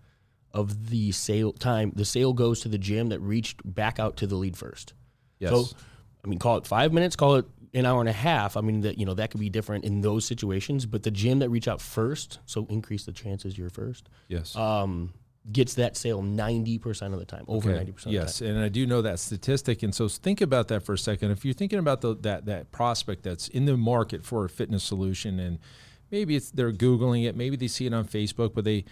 of 0.52 0.90
the 0.90 1.12
sale 1.12 1.52
time, 1.52 1.92
the 1.94 2.04
sale 2.04 2.32
goes 2.32 2.60
to 2.60 2.68
the 2.68 2.78
gym 2.78 3.08
that 3.10 3.20
reached 3.20 3.60
back 3.64 3.98
out 4.00 4.16
to 4.18 4.26
the 4.26 4.34
lead 4.36 4.56
first. 4.56 4.94
Yes. 5.38 5.50
So, 5.52 5.64
I 6.24 6.28
mean, 6.28 6.38
call 6.40 6.56
it 6.56 6.66
five 6.66 6.92
minutes, 6.92 7.14
call 7.16 7.36
it 7.36 7.46
an 7.72 7.86
hour 7.86 8.00
and 8.00 8.08
a 8.08 8.12
half. 8.12 8.56
I 8.56 8.60
mean, 8.60 8.80
that 8.82 8.98
you 8.98 9.06
know 9.06 9.14
that 9.14 9.30
could 9.30 9.40
be 9.40 9.48
different 9.48 9.84
in 9.84 10.00
those 10.00 10.24
situations. 10.24 10.86
But 10.86 11.02
the 11.02 11.10
gym 11.10 11.38
that 11.40 11.48
reach 11.50 11.68
out 11.68 11.80
first, 11.80 12.38
so 12.46 12.66
increase 12.68 13.04
the 13.04 13.12
chances 13.12 13.56
you're 13.56 13.70
first, 13.70 14.08
yes. 14.28 14.56
um, 14.56 15.12
gets 15.52 15.74
that 15.74 15.96
sale 15.96 16.22
ninety 16.22 16.78
percent 16.78 17.14
of 17.14 17.20
the 17.20 17.26
time, 17.26 17.44
over 17.48 17.68
Okay. 17.68 17.76
ninety 17.76 17.92
percent. 17.92 18.12
Yes, 18.12 18.40
and 18.40 18.58
I 18.58 18.68
do 18.68 18.86
know 18.86 19.02
that 19.02 19.18
statistic, 19.18 19.82
and 19.82 19.94
so 19.94 20.08
think 20.08 20.40
about 20.40 20.68
that 20.68 20.82
for 20.82 20.94
a 20.94 20.98
second. 20.98 21.30
If 21.30 21.44
you're 21.44 21.54
thinking 21.54 21.78
about 21.78 22.00
the, 22.00 22.16
that 22.22 22.46
that 22.46 22.72
prospect 22.72 23.22
that's 23.22 23.48
in 23.48 23.64
the 23.64 23.76
market 23.76 24.24
for 24.24 24.44
a 24.44 24.48
fitness 24.48 24.82
solution, 24.82 25.38
and 25.38 25.58
maybe 26.10 26.36
it's 26.36 26.50
they're 26.50 26.72
googling 26.72 27.24
it, 27.24 27.36
maybe 27.36 27.56
they 27.56 27.68
see 27.68 27.86
it 27.86 27.94
on 27.94 28.04
Facebook, 28.06 28.52
but 28.54 28.64
they, 28.64 28.84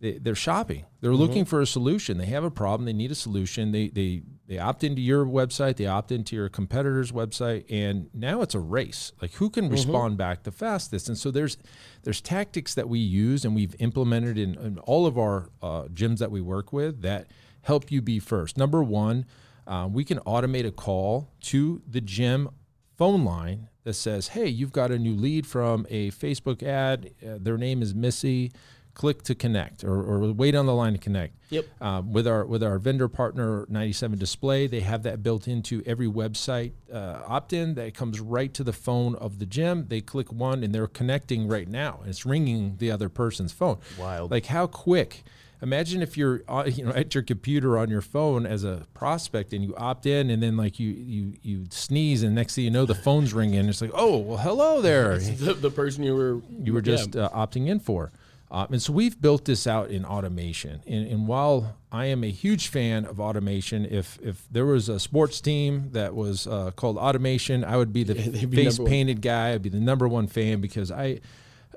they 0.00 0.18
they're 0.18 0.34
shopping. 0.34 0.84
They're 1.00 1.14
looking 1.14 1.44
for 1.44 1.60
a 1.60 1.66
solution. 1.66 2.18
They 2.18 2.26
have 2.26 2.44
a 2.44 2.50
problem. 2.50 2.86
They 2.86 2.92
need 2.92 3.10
a 3.10 3.16
solution. 3.16 3.72
They 3.72 3.88
they 3.88 4.22
they 4.46 4.58
opt 4.58 4.84
into 4.84 5.02
your 5.02 5.26
website. 5.26 5.76
They 5.76 5.86
opt 5.86 6.12
into 6.12 6.36
your 6.36 6.48
competitor's 6.48 7.10
website, 7.12 7.64
and 7.68 8.08
now 8.14 8.40
it's 8.42 8.54
a 8.54 8.60
race. 8.60 9.12
Like 9.20 9.32
who 9.34 9.50
can 9.50 9.68
respond 9.68 10.16
back 10.16 10.44
the 10.44 10.52
fastest? 10.52 11.08
And 11.08 11.18
so 11.18 11.30
there's 11.30 11.56
there's 12.02 12.20
tactics 12.20 12.74
that 12.74 12.88
we 12.88 12.98
use 12.98 13.44
and 13.44 13.54
we've 13.54 13.74
implemented 13.80 14.38
in, 14.38 14.54
in 14.54 14.78
all 14.80 15.06
of 15.06 15.18
our 15.18 15.50
uh, 15.62 15.84
gyms 15.84 16.18
that 16.18 16.30
we 16.30 16.40
work 16.40 16.72
with 16.72 17.02
that 17.02 17.28
help 17.62 17.90
you 17.90 18.00
be 18.00 18.18
first. 18.18 18.56
Number 18.56 18.82
one, 18.82 19.26
uh, 19.66 19.88
we 19.90 20.04
can 20.04 20.18
automate 20.20 20.66
a 20.66 20.72
call 20.72 21.28
to 21.42 21.82
the 21.88 22.00
gym 22.00 22.48
phone 22.96 23.24
line 23.24 23.68
that 23.84 23.94
says, 23.94 24.28
"Hey, 24.28 24.46
you've 24.46 24.72
got 24.72 24.90
a 24.90 24.98
new 24.98 25.14
lead 25.14 25.46
from 25.46 25.86
a 25.90 26.10
Facebook 26.12 26.62
ad. 26.62 27.10
Uh, 27.20 27.38
their 27.40 27.58
name 27.58 27.82
is 27.82 27.94
Missy. 27.94 28.52
Click 28.98 29.22
to 29.22 29.34
connect, 29.34 29.82
or, 29.82 29.94
or 29.94 30.32
wait 30.32 30.54
on 30.54 30.66
the 30.66 30.74
line 30.74 30.92
to 30.92 30.98
connect." 30.98 31.34
Yep. 31.48 31.66
Um, 31.80 32.12
with 32.12 32.26
our 32.26 32.44
with 32.44 32.62
our 32.62 32.78
vendor 32.78 33.08
partner 33.08 33.64
97 33.70 34.18
Display, 34.18 34.66
they 34.66 34.80
have 34.80 35.04
that 35.04 35.22
built 35.22 35.48
into 35.48 35.82
every 35.86 36.06
website 36.06 36.72
uh, 36.92 37.22
opt-in 37.26 37.74
that 37.74 37.94
comes 37.94 38.20
right 38.20 38.52
to 38.52 38.62
the 38.62 38.74
phone 38.74 39.14
of 39.14 39.38
the 39.38 39.46
gym. 39.46 39.86
They 39.88 40.02
click 40.02 40.30
one 40.30 40.62
and 40.62 40.74
they're 40.74 40.86
connecting 40.86 41.48
right 41.48 41.68
now. 41.68 42.00
and 42.02 42.10
It's 42.10 42.26
ringing 42.26 42.76
the 42.78 42.90
other 42.90 43.08
person's 43.08 43.52
phone. 43.52 43.78
Wild. 43.98 44.30
Like 44.30 44.46
how 44.46 44.66
quick 44.66 45.24
imagine 45.62 46.02
if 46.02 46.16
you're 46.16 46.42
uh, 46.48 46.64
you 46.72 46.84
know 46.84 46.92
at 46.92 47.14
your 47.14 47.22
computer 47.22 47.78
on 47.78 47.88
your 47.90 48.00
phone 48.00 48.46
as 48.46 48.64
a 48.64 48.86
prospect 48.94 49.52
and 49.52 49.64
you 49.64 49.74
opt 49.76 50.06
in 50.06 50.30
and 50.30 50.42
then 50.42 50.56
like 50.56 50.78
you 50.78 50.90
you 50.90 51.34
you 51.42 51.66
sneeze 51.70 52.22
and 52.22 52.34
next 52.34 52.54
thing 52.54 52.64
you 52.64 52.70
know 52.70 52.86
the 52.86 52.94
phone's 52.94 53.32
ringing 53.32 53.68
it's 53.68 53.80
like 53.80 53.90
oh 53.94 54.18
well 54.18 54.38
hello 54.38 54.80
there 54.80 55.18
the, 55.18 55.54
the 55.54 55.70
person 55.70 56.02
you 56.02 56.14
were 56.14 56.40
you 56.62 56.72
were 56.72 56.80
just 56.80 57.14
yeah. 57.14 57.22
uh, 57.22 57.46
opting 57.46 57.68
in 57.68 57.78
for 57.80 58.10
uh, 58.50 58.66
and 58.70 58.82
so 58.82 58.92
we've 58.92 59.20
built 59.20 59.44
this 59.44 59.66
out 59.66 59.90
in 59.90 60.04
automation 60.04 60.82
and, 60.86 61.06
and 61.06 61.26
while 61.28 61.76
i 61.92 62.06
am 62.06 62.24
a 62.24 62.30
huge 62.30 62.68
fan 62.68 63.04
of 63.04 63.20
automation 63.20 63.84
if 63.86 64.18
if 64.22 64.46
there 64.50 64.66
was 64.66 64.88
a 64.88 64.98
sports 64.98 65.40
team 65.40 65.90
that 65.92 66.14
was 66.14 66.46
uh, 66.46 66.70
called 66.72 66.96
automation 66.96 67.64
i 67.64 67.76
would 67.76 67.92
be 67.92 68.02
the 68.02 68.14
they'd 68.14 68.50
be 68.50 68.64
face 68.64 68.78
painted 68.78 69.20
guy 69.20 69.52
i'd 69.52 69.62
be 69.62 69.68
the 69.68 69.80
number 69.80 70.08
one 70.08 70.26
fan 70.26 70.60
because 70.60 70.90
i 70.90 71.18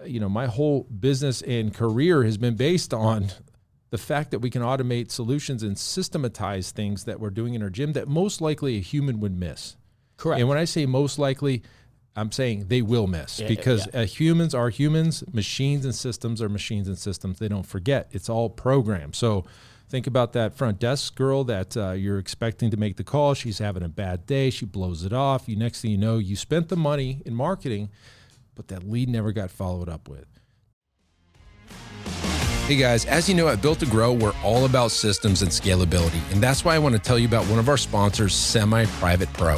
you 0.05 0.19
know 0.19 0.29
my 0.29 0.47
whole 0.47 0.83
business 0.83 1.41
and 1.43 1.73
career 1.73 2.23
has 2.23 2.37
been 2.37 2.55
based 2.55 2.93
on 2.93 3.31
the 3.91 3.97
fact 3.97 4.31
that 4.31 4.39
we 4.39 4.49
can 4.49 4.61
automate 4.61 5.11
solutions 5.11 5.63
and 5.63 5.77
systematize 5.77 6.71
things 6.71 7.03
that 7.03 7.19
we're 7.19 7.29
doing 7.29 7.53
in 7.53 7.61
our 7.61 7.69
gym 7.69 7.93
that 7.93 8.07
most 8.07 8.41
likely 8.41 8.77
a 8.77 8.81
human 8.81 9.19
would 9.19 9.37
miss. 9.37 9.75
correct. 10.17 10.39
And 10.39 10.49
when 10.49 10.57
I 10.57 10.63
say 10.63 10.85
most 10.85 11.19
likely, 11.19 11.61
I'm 12.15 12.31
saying 12.31 12.65
they 12.67 12.81
will 12.81 13.07
miss 13.07 13.39
Yeah, 13.39 13.47
because 13.47 13.87
uh, 13.93 14.05
humans 14.05 14.53
are 14.53 14.69
humans, 14.69 15.23
machines 15.31 15.85
and 15.85 15.95
systems 15.95 16.41
are 16.41 16.49
machines 16.49 16.87
and 16.87 16.97
systems. 16.97 17.39
They 17.39 17.47
don't 17.47 17.65
forget. 17.65 18.09
It's 18.11 18.29
all 18.29 18.49
programmed. 18.49 19.15
So 19.15 19.45
think 19.87 20.07
about 20.07 20.33
that 20.33 20.53
front 20.53 20.79
desk 20.79 21.15
girl 21.15 21.45
that 21.45 21.77
uh, 21.77 21.91
you're 21.91 22.19
expecting 22.19 22.69
to 22.71 22.77
make 22.77 22.97
the 22.97 23.03
call. 23.03 23.33
She's 23.33 23.59
having 23.59 23.83
a 23.83 23.89
bad 23.89 24.25
day. 24.25 24.49
She 24.49 24.65
blows 24.65 25.05
it 25.05 25.13
off. 25.13 25.47
You 25.47 25.55
next 25.55 25.81
thing 25.81 25.91
you 25.91 25.97
know, 25.97 26.17
you 26.17 26.35
spent 26.35 26.67
the 26.67 26.75
money 26.75 27.21
in 27.25 27.33
marketing, 27.33 27.89
but 28.55 28.67
that 28.67 28.83
lead 28.83 29.07
never 29.07 29.31
got 29.31 29.49
followed 29.49 29.87
up 29.87 30.09
with. 30.09 30.25
Hey 32.67 32.75
guys, 32.75 33.05
as 33.05 33.27
you 33.27 33.35
know, 33.35 33.47
at 33.47 33.61
Built 33.61 33.79
to 33.79 33.85
Grow, 33.85 34.13
we're 34.13 34.35
all 34.43 34.65
about 34.65 34.91
systems 34.91 35.41
and 35.41 35.51
scalability. 35.51 36.21
And 36.31 36.41
that's 36.41 36.63
why 36.63 36.75
I 36.75 36.79
want 36.79 36.95
to 36.95 36.99
tell 36.99 37.19
you 37.19 37.27
about 37.27 37.45
one 37.47 37.59
of 37.59 37.67
our 37.67 37.77
sponsors, 37.77 38.33
Semi 38.33 38.85
Private 38.85 39.31
Pro. 39.33 39.57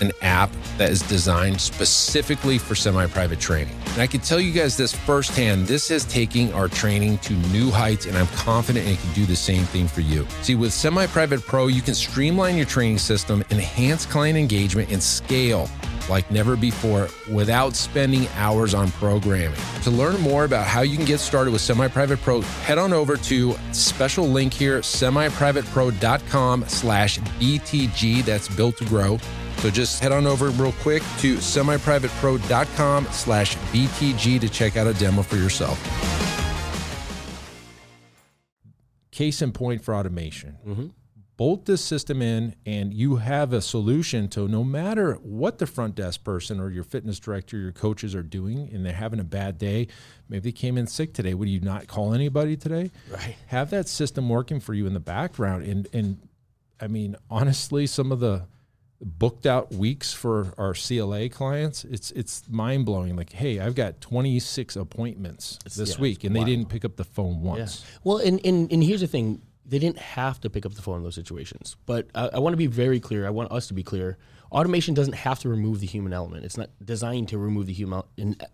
an 0.00 0.12
app 0.22 0.50
that 0.78 0.90
is 0.90 1.02
designed 1.02 1.60
specifically 1.60 2.58
for 2.58 2.74
semi 2.74 3.06
private 3.06 3.40
training. 3.40 3.76
And 3.92 4.02
I 4.02 4.06
can 4.06 4.20
tell 4.20 4.40
you 4.40 4.52
guys 4.52 4.76
this 4.76 4.94
firsthand 4.94 5.66
this 5.66 5.90
is 5.90 6.04
taking 6.04 6.52
our 6.52 6.68
training 6.68 7.18
to 7.18 7.34
new 7.52 7.70
heights, 7.70 8.06
and 8.06 8.16
I'm 8.16 8.26
confident 8.28 8.88
it 8.88 8.98
can 8.98 9.12
do 9.12 9.26
the 9.26 9.36
same 9.36 9.64
thing 9.64 9.86
for 9.88 10.00
you. 10.00 10.26
See, 10.42 10.54
with 10.54 10.72
Semi 10.72 11.06
Private 11.06 11.42
Pro, 11.42 11.66
you 11.68 11.82
can 11.82 11.94
streamline 11.94 12.56
your 12.56 12.66
training 12.66 12.98
system, 12.98 13.44
enhance 13.50 14.06
client 14.06 14.38
engagement, 14.38 14.90
and 14.90 15.02
scale 15.02 15.68
like 16.08 16.30
never 16.30 16.56
before 16.56 17.08
without 17.30 17.74
spending 17.74 18.28
hours 18.36 18.74
on 18.74 18.90
programming. 18.92 19.58
To 19.82 19.90
learn 19.90 20.20
more 20.20 20.44
about 20.44 20.66
how 20.66 20.82
you 20.82 20.96
can 20.96 21.04
get 21.06 21.20
started 21.20 21.50
with 21.52 21.60
Semi 21.60 21.88
Private 21.88 22.20
Pro, 22.20 22.40
head 22.40 22.78
on 22.78 22.92
over 22.92 23.16
to 23.16 23.54
special 23.72 24.26
link 24.26 24.52
here, 24.52 24.80
semiprivatepro.com 24.80 26.64
slash 26.68 27.18
BTG. 27.18 28.24
That's 28.24 28.48
built 28.48 28.76
to 28.78 28.84
grow. 28.84 29.18
So 29.58 29.70
just 29.70 30.00
head 30.00 30.12
on 30.12 30.26
over 30.26 30.50
real 30.50 30.72
quick 30.82 31.02
to 31.20 31.36
semiprivatepro.com 31.36 33.06
slash 33.10 33.56
BTG 33.56 34.40
to 34.40 34.48
check 34.48 34.76
out 34.76 34.86
a 34.86 34.94
demo 34.94 35.22
for 35.22 35.36
yourself. 35.36 35.80
Case 39.10 39.40
in 39.42 39.52
point 39.52 39.82
for 39.82 39.94
automation. 39.94 40.58
Mm-hmm. 40.66 40.86
Bolt 41.36 41.66
this 41.66 41.84
system 41.84 42.22
in, 42.22 42.54
and 42.64 42.94
you 42.94 43.16
have 43.16 43.52
a 43.52 43.60
solution 43.60 44.28
to 44.28 44.46
no 44.46 44.62
matter 44.62 45.14
what 45.14 45.58
the 45.58 45.66
front 45.66 45.96
desk 45.96 46.22
person 46.22 46.60
or 46.60 46.70
your 46.70 46.84
fitness 46.84 47.18
director, 47.18 47.58
your 47.58 47.72
coaches 47.72 48.14
are 48.14 48.22
doing, 48.22 48.70
and 48.72 48.86
they're 48.86 48.92
having 48.92 49.18
a 49.18 49.24
bad 49.24 49.58
day. 49.58 49.88
Maybe 50.28 50.50
they 50.50 50.52
came 50.52 50.78
in 50.78 50.86
sick 50.86 51.12
today. 51.12 51.34
Would 51.34 51.48
you 51.48 51.58
not 51.60 51.88
call 51.88 52.14
anybody 52.14 52.56
today? 52.56 52.92
Right. 53.10 53.34
Have 53.46 53.70
that 53.70 53.88
system 53.88 54.28
working 54.28 54.60
for 54.60 54.74
you 54.74 54.86
in 54.86 54.94
the 54.94 55.00
background. 55.00 55.64
And 55.64 55.88
and 55.92 56.28
I 56.80 56.86
mean, 56.86 57.16
honestly, 57.28 57.88
some 57.88 58.12
of 58.12 58.20
the 58.20 58.46
booked 59.00 59.44
out 59.44 59.72
weeks 59.72 60.12
for 60.12 60.54
our 60.56 60.72
CLA 60.72 61.28
clients, 61.30 61.84
it's 61.84 62.12
it's 62.12 62.44
mind 62.48 62.86
blowing. 62.86 63.16
Like, 63.16 63.32
hey, 63.32 63.58
I've 63.58 63.74
got 63.74 64.00
26 64.00 64.76
appointments 64.76 65.58
this 65.76 65.96
yeah, 65.96 66.00
week, 66.00 66.22
and 66.22 66.34
they 66.36 66.44
didn't 66.44 66.68
pick 66.68 66.84
up 66.84 66.94
the 66.94 67.04
phone 67.04 67.40
Yeah. 67.42 67.50
once. 67.50 67.84
Well, 68.04 68.18
and, 68.18 68.40
and 68.44 68.70
and 68.72 68.84
here's 68.84 69.00
the 69.00 69.08
thing: 69.08 69.42
they 69.66 69.78
didn't 69.78 69.98
have 69.98 70.40
to 70.40 70.50
pick 70.50 70.66
up 70.66 70.74
the 70.74 70.82
phone 70.82 70.98
in 70.98 71.02
those 71.02 71.14
situations. 71.14 71.76
But 71.86 72.08
I, 72.14 72.30
I 72.34 72.38
want 72.38 72.52
to 72.52 72.58
be 72.58 72.66
very 72.66 73.00
clear. 73.00 73.26
I 73.26 73.30
want 73.30 73.50
us 73.50 73.66
to 73.68 73.74
be 73.74 73.82
clear. 73.82 74.18
Automation 74.52 74.94
doesn't 74.94 75.14
have 75.14 75.38
to 75.40 75.48
remove 75.48 75.80
the 75.80 75.86
human 75.86 76.12
element. 76.12 76.44
It's 76.44 76.56
not 76.56 76.70
designed 76.84 77.28
to 77.30 77.38
remove 77.38 77.66
the 77.66 77.72
human 77.72 78.02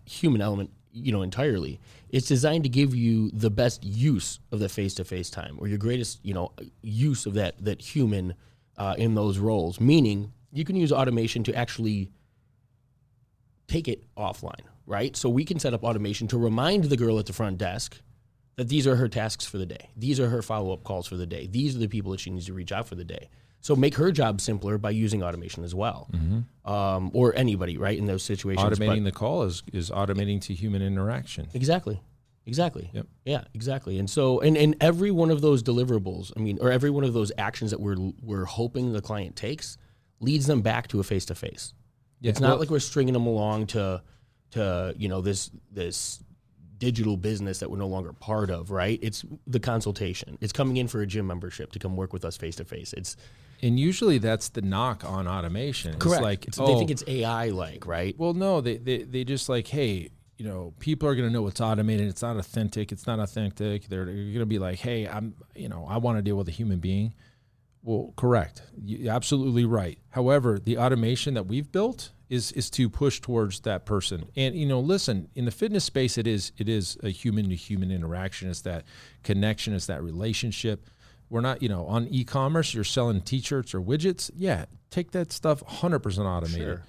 human 0.05 0.41
element, 0.41 0.71
you 0.93 1.11
know, 1.11 1.21
entirely. 1.21 1.79
It's 2.09 2.27
designed 2.27 2.63
to 2.63 2.69
give 2.69 2.95
you 2.95 3.29
the 3.31 3.49
best 3.49 3.83
use 3.83 4.39
of 4.51 4.59
the 4.59 4.69
face-to-face 4.69 5.29
time, 5.29 5.57
or 5.59 5.67
your 5.67 5.77
greatest, 5.77 6.19
you 6.23 6.33
know, 6.33 6.53
use 6.81 7.25
of 7.25 7.33
that 7.35 7.63
that 7.63 7.81
human 7.81 8.33
uh, 8.77 8.95
in 8.97 9.15
those 9.15 9.37
roles. 9.37 9.79
Meaning, 9.79 10.31
you 10.51 10.63
can 10.63 10.75
use 10.75 10.91
automation 10.91 11.43
to 11.43 11.53
actually 11.53 12.09
take 13.67 13.87
it 13.87 14.03
offline, 14.17 14.65
right? 14.85 15.15
So 15.15 15.29
we 15.29 15.45
can 15.45 15.59
set 15.59 15.73
up 15.73 15.83
automation 15.83 16.27
to 16.29 16.37
remind 16.37 16.85
the 16.85 16.97
girl 16.97 17.19
at 17.19 17.25
the 17.25 17.33
front 17.33 17.57
desk 17.57 18.01
that 18.57 18.67
these 18.69 18.85
are 18.87 18.95
her 18.95 19.07
tasks 19.07 19.45
for 19.45 19.57
the 19.57 19.65
day. 19.65 19.89
These 19.95 20.19
are 20.19 20.29
her 20.29 20.41
follow 20.41 20.73
up 20.73 20.83
calls 20.83 21.07
for 21.07 21.15
the 21.17 21.25
day. 21.25 21.47
These 21.47 21.75
are 21.75 21.79
the 21.79 21.87
people 21.87 22.11
that 22.11 22.19
she 22.19 22.29
needs 22.29 22.45
to 22.47 22.53
reach 22.53 22.71
out 22.71 22.87
for 22.87 22.95
the 22.95 23.05
day. 23.05 23.29
So 23.63 23.75
make 23.75 23.95
her 23.95 24.11
job 24.11 24.41
simpler 24.41 24.77
by 24.79 24.89
using 24.89 25.21
automation 25.23 25.63
as 25.63 25.75
well, 25.75 26.09
um, 26.65 27.11
or 27.13 27.35
anybody, 27.35 27.77
right, 27.77 27.97
in 27.97 28.07
those 28.07 28.23
situations. 28.23 28.77
But- 28.79 28.87
Automating 28.87 29.03
the 29.03 29.11
call 29.11 29.43
is 29.43 29.61
is 29.71 29.89
automating 29.91 30.41
to 30.41 30.53
human 30.53 30.81
interaction. 30.81 31.47
Exactly. 31.53 32.01
Exactly. 32.47 32.89
Yep. 32.91 33.05
Yeah, 33.23 33.43
exactly. 33.53 33.99
And 33.99 34.09
so 34.09 34.39
and, 34.39 34.57
and 34.57 34.75
every 34.81 35.11
one 35.11 35.29
of 35.29 35.41
those 35.41 35.61
deliverables, 35.61 36.31
I 36.35 36.39
mean, 36.39 36.57
or 36.59 36.71
every 36.71 36.89
one 36.89 37.03
of 37.03 37.13
those 37.13 37.31
actions 37.37 37.69
that 37.69 37.79
we're 37.79 37.97
we're 38.23 38.45
hoping 38.45 38.93
the 38.93 39.01
client 39.01 39.35
takes 39.35 39.77
leads 40.19 40.47
them 40.47 40.61
back 40.61 40.87
to 40.87 40.99
a 40.99 41.03
face 41.03 41.25
to 41.25 41.35
face. 41.35 41.73
It's 42.23 42.39
not 42.39 42.49
well- 42.49 42.59
like 42.59 42.69
we're 42.71 42.79
stringing 42.79 43.13
them 43.13 43.27
along 43.27 43.67
to 43.67 44.01
to, 44.51 44.93
you 44.97 45.07
know, 45.07 45.21
this 45.21 45.51
this 45.71 46.21
digital 46.81 47.15
business 47.15 47.59
that 47.59 47.69
we're 47.69 47.77
no 47.77 47.87
longer 47.87 48.11
part 48.11 48.49
of, 48.49 48.71
right? 48.71 48.99
It's 49.03 49.23
the 49.45 49.59
consultation. 49.59 50.37
It's 50.41 50.51
coming 50.51 50.77
in 50.77 50.87
for 50.87 50.99
a 51.01 51.05
gym 51.07 51.27
membership 51.27 51.71
to 51.73 51.79
come 51.79 51.95
work 51.95 52.11
with 52.11 52.25
us 52.25 52.35
face 52.35 52.55
to 52.55 52.65
face. 52.65 52.91
It's 52.93 53.15
And 53.61 53.79
usually 53.79 54.17
that's 54.17 54.49
the 54.49 54.63
knock 54.63 55.05
on 55.05 55.27
automation. 55.27 55.93
It's 55.93 56.03
correct. 56.03 56.23
like 56.23 56.47
It's- 56.47 56.59
oh, 56.59 56.65
they 56.65 56.77
think 56.79 56.89
oh, 56.89 56.93
it's 56.93 57.03
AI 57.07 57.49
like, 57.49 57.85
right? 57.85 58.15
well, 58.17 58.33
no, 58.33 58.59
they, 58.61 58.77
they 58.77 59.03
they 59.03 59.23
just 59.23 59.47
like, 59.47 59.67
hey, 59.67 60.09
you 60.37 60.47
know, 60.47 60.73
people 60.79 61.07
are 61.07 61.13
going 61.13 61.29
to 61.29 61.31
know 61.31 61.45
it's 61.45 61.61
automated. 61.61 62.07
It's 62.07 62.23
not 62.23 62.35
authentic. 62.35 62.91
It's 62.91 63.05
not 63.05 63.19
authentic. 63.19 63.87
They're, 63.87 64.05
they're 64.05 64.15
going 64.15 64.39
to 64.39 64.45
be 64.47 64.57
like, 64.57 64.79
hey, 64.79 65.07
I'm, 65.07 65.35
you 65.55 65.69
know, 65.69 65.85
I 65.87 65.97
want 65.97 66.17
to 66.17 66.23
deal 66.23 66.35
with 66.35 66.47
a 66.47 66.51
human 66.51 66.79
being. 66.79 67.13
Well, 67.83 68.11
correct. 68.17 68.63
You're 68.83 69.13
absolutely 69.13 69.65
right. 69.65 69.99
However, 70.09 70.57
the 70.57 70.79
automation 70.79 71.35
that 71.35 71.45
we've 71.45 71.71
built 71.71 72.09
is 72.31 72.53
is 72.53 72.69
to 72.71 72.89
push 72.89 73.19
towards 73.19 73.59
that 73.59 73.85
person. 73.85 74.29
And 74.37 74.55
you 74.55 74.65
know, 74.65 74.79
listen, 74.79 75.27
in 75.35 75.43
the 75.45 75.51
fitness 75.51 75.83
space, 75.83 76.17
it 76.17 76.25
is 76.25 76.53
it 76.57 76.69
is 76.69 76.97
a 77.03 77.09
human 77.09 77.49
to 77.49 77.55
human 77.55 77.91
interaction. 77.91 78.49
It's 78.49 78.61
that 78.61 78.85
connection. 79.21 79.73
It's 79.73 79.87
that 79.87 80.01
relationship. 80.01 80.89
We're 81.29 81.41
not, 81.41 81.61
you 81.61 81.69
know, 81.69 81.85
on 81.85 82.07
e-commerce. 82.07 82.73
You're 82.73 82.83
selling 82.83 83.21
T-shirts 83.21 83.73
or 83.73 83.81
widgets. 83.81 84.31
Yeah, 84.35 84.65
take 84.89 85.11
that 85.11 85.31
stuff 85.31 85.63
100% 85.65 86.25
automated. 86.25 86.59
Sure. 86.59 86.83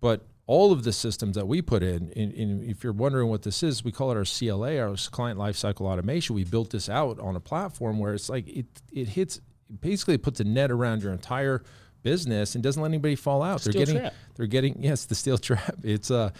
But 0.00 0.24
all 0.46 0.72
of 0.72 0.84
the 0.84 0.94
systems 0.94 1.36
that 1.36 1.46
we 1.46 1.60
put 1.60 1.82
in, 1.82 2.10
and, 2.16 2.32
and 2.32 2.64
if 2.64 2.82
you're 2.82 2.94
wondering 2.94 3.28
what 3.28 3.42
this 3.42 3.62
is, 3.62 3.84
we 3.84 3.92
call 3.92 4.10
it 4.10 4.16
our 4.16 4.24
CLA, 4.24 4.78
our 4.78 4.96
client 5.10 5.38
lifecycle 5.38 5.82
automation. 5.82 6.34
We 6.34 6.44
built 6.44 6.70
this 6.70 6.88
out 6.88 7.20
on 7.20 7.36
a 7.36 7.40
platform 7.40 7.98
where 7.98 8.14
it's 8.14 8.28
like 8.28 8.48
it 8.48 8.66
it 8.92 9.08
hits 9.08 9.40
basically 9.80 10.18
puts 10.18 10.40
a 10.40 10.44
net 10.44 10.70
around 10.70 11.02
your 11.02 11.12
entire 11.12 11.62
business 12.02 12.54
and 12.54 12.62
doesn't 12.62 12.82
let 12.82 12.88
anybody 12.88 13.14
fall 13.14 13.42
out. 13.42 13.60
Steel 13.60 13.72
they're 13.72 13.86
getting 13.86 14.00
trap. 14.00 14.14
they're 14.36 14.46
getting 14.46 14.82
yes, 14.82 15.04
the 15.06 15.14
steel 15.14 15.38
trap. 15.48 15.76
It's 15.82 16.10
uh 16.10 16.30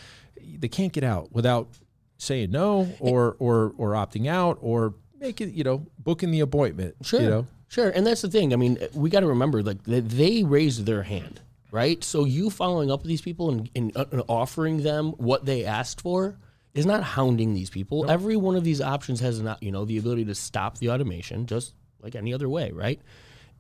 they 0.59 0.69
can't 0.69 0.93
get 0.93 1.05
out 1.05 1.33
without 1.33 1.69
saying 2.19 2.51
no 2.51 2.89
or 3.01 3.37
or 3.39 3.73
or 3.79 3.91
opting 3.91 4.29
out 4.29 4.59
or 4.61 4.95
making, 5.23 5.55
you 5.55 5.65
know, 5.65 5.87
booking 5.99 6.31
the 6.31 6.41
appointment. 6.41 6.97
Sure. 7.03 7.21
You 7.21 7.31
know. 7.31 7.47
Sure. 7.69 7.89
And 7.89 8.07
that's 8.07 8.21
the 8.21 8.29
thing. 8.29 8.53
I 8.53 8.57
mean, 8.57 8.79
we 8.93 9.09
got 9.09 9.21
to 9.21 9.27
remember, 9.29 9.63
like, 9.63 9.83
that 9.85 10.11
they 10.11 10.43
raised 10.43 10.85
their 10.85 11.03
hand, 11.03 11.41
right? 11.71 12.05
So 12.05 12.25
you 12.25 12.51
following 12.51 12.91
up 12.91 13.01
with 13.01 13.09
these 13.09 13.23
people 13.23 13.49
and, 13.49 13.71
and, 13.75 13.97
uh, 13.97 14.05
and 14.13 14.23
offering 14.29 14.83
them 14.83 15.13
what 15.13 15.47
they 15.47 15.65
asked 15.65 16.03
for 16.03 16.37
is 16.75 16.85
not 16.85 17.03
hounding 17.03 17.55
these 17.55 17.71
people. 17.71 18.11
Every 18.11 18.37
one 18.37 18.57
of 18.57 18.65
these 18.65 18.83
options 18.83 19.21
has 19.21 19.41
not, 19.41 19.63
you 19.63 19.73
know, 19.73 19.87
the 19.87 19.97
ability 19.97 20.27
to 20.27 20.35
stop 20.35 20.79
the 20.79 20.91
automation, 20.91 21.47
just 21.47 21.73
like 22.03 22.15
any 22.15 22.35
other 22.35 22.49
way, 22.49 22.73
right? 22.73 23.01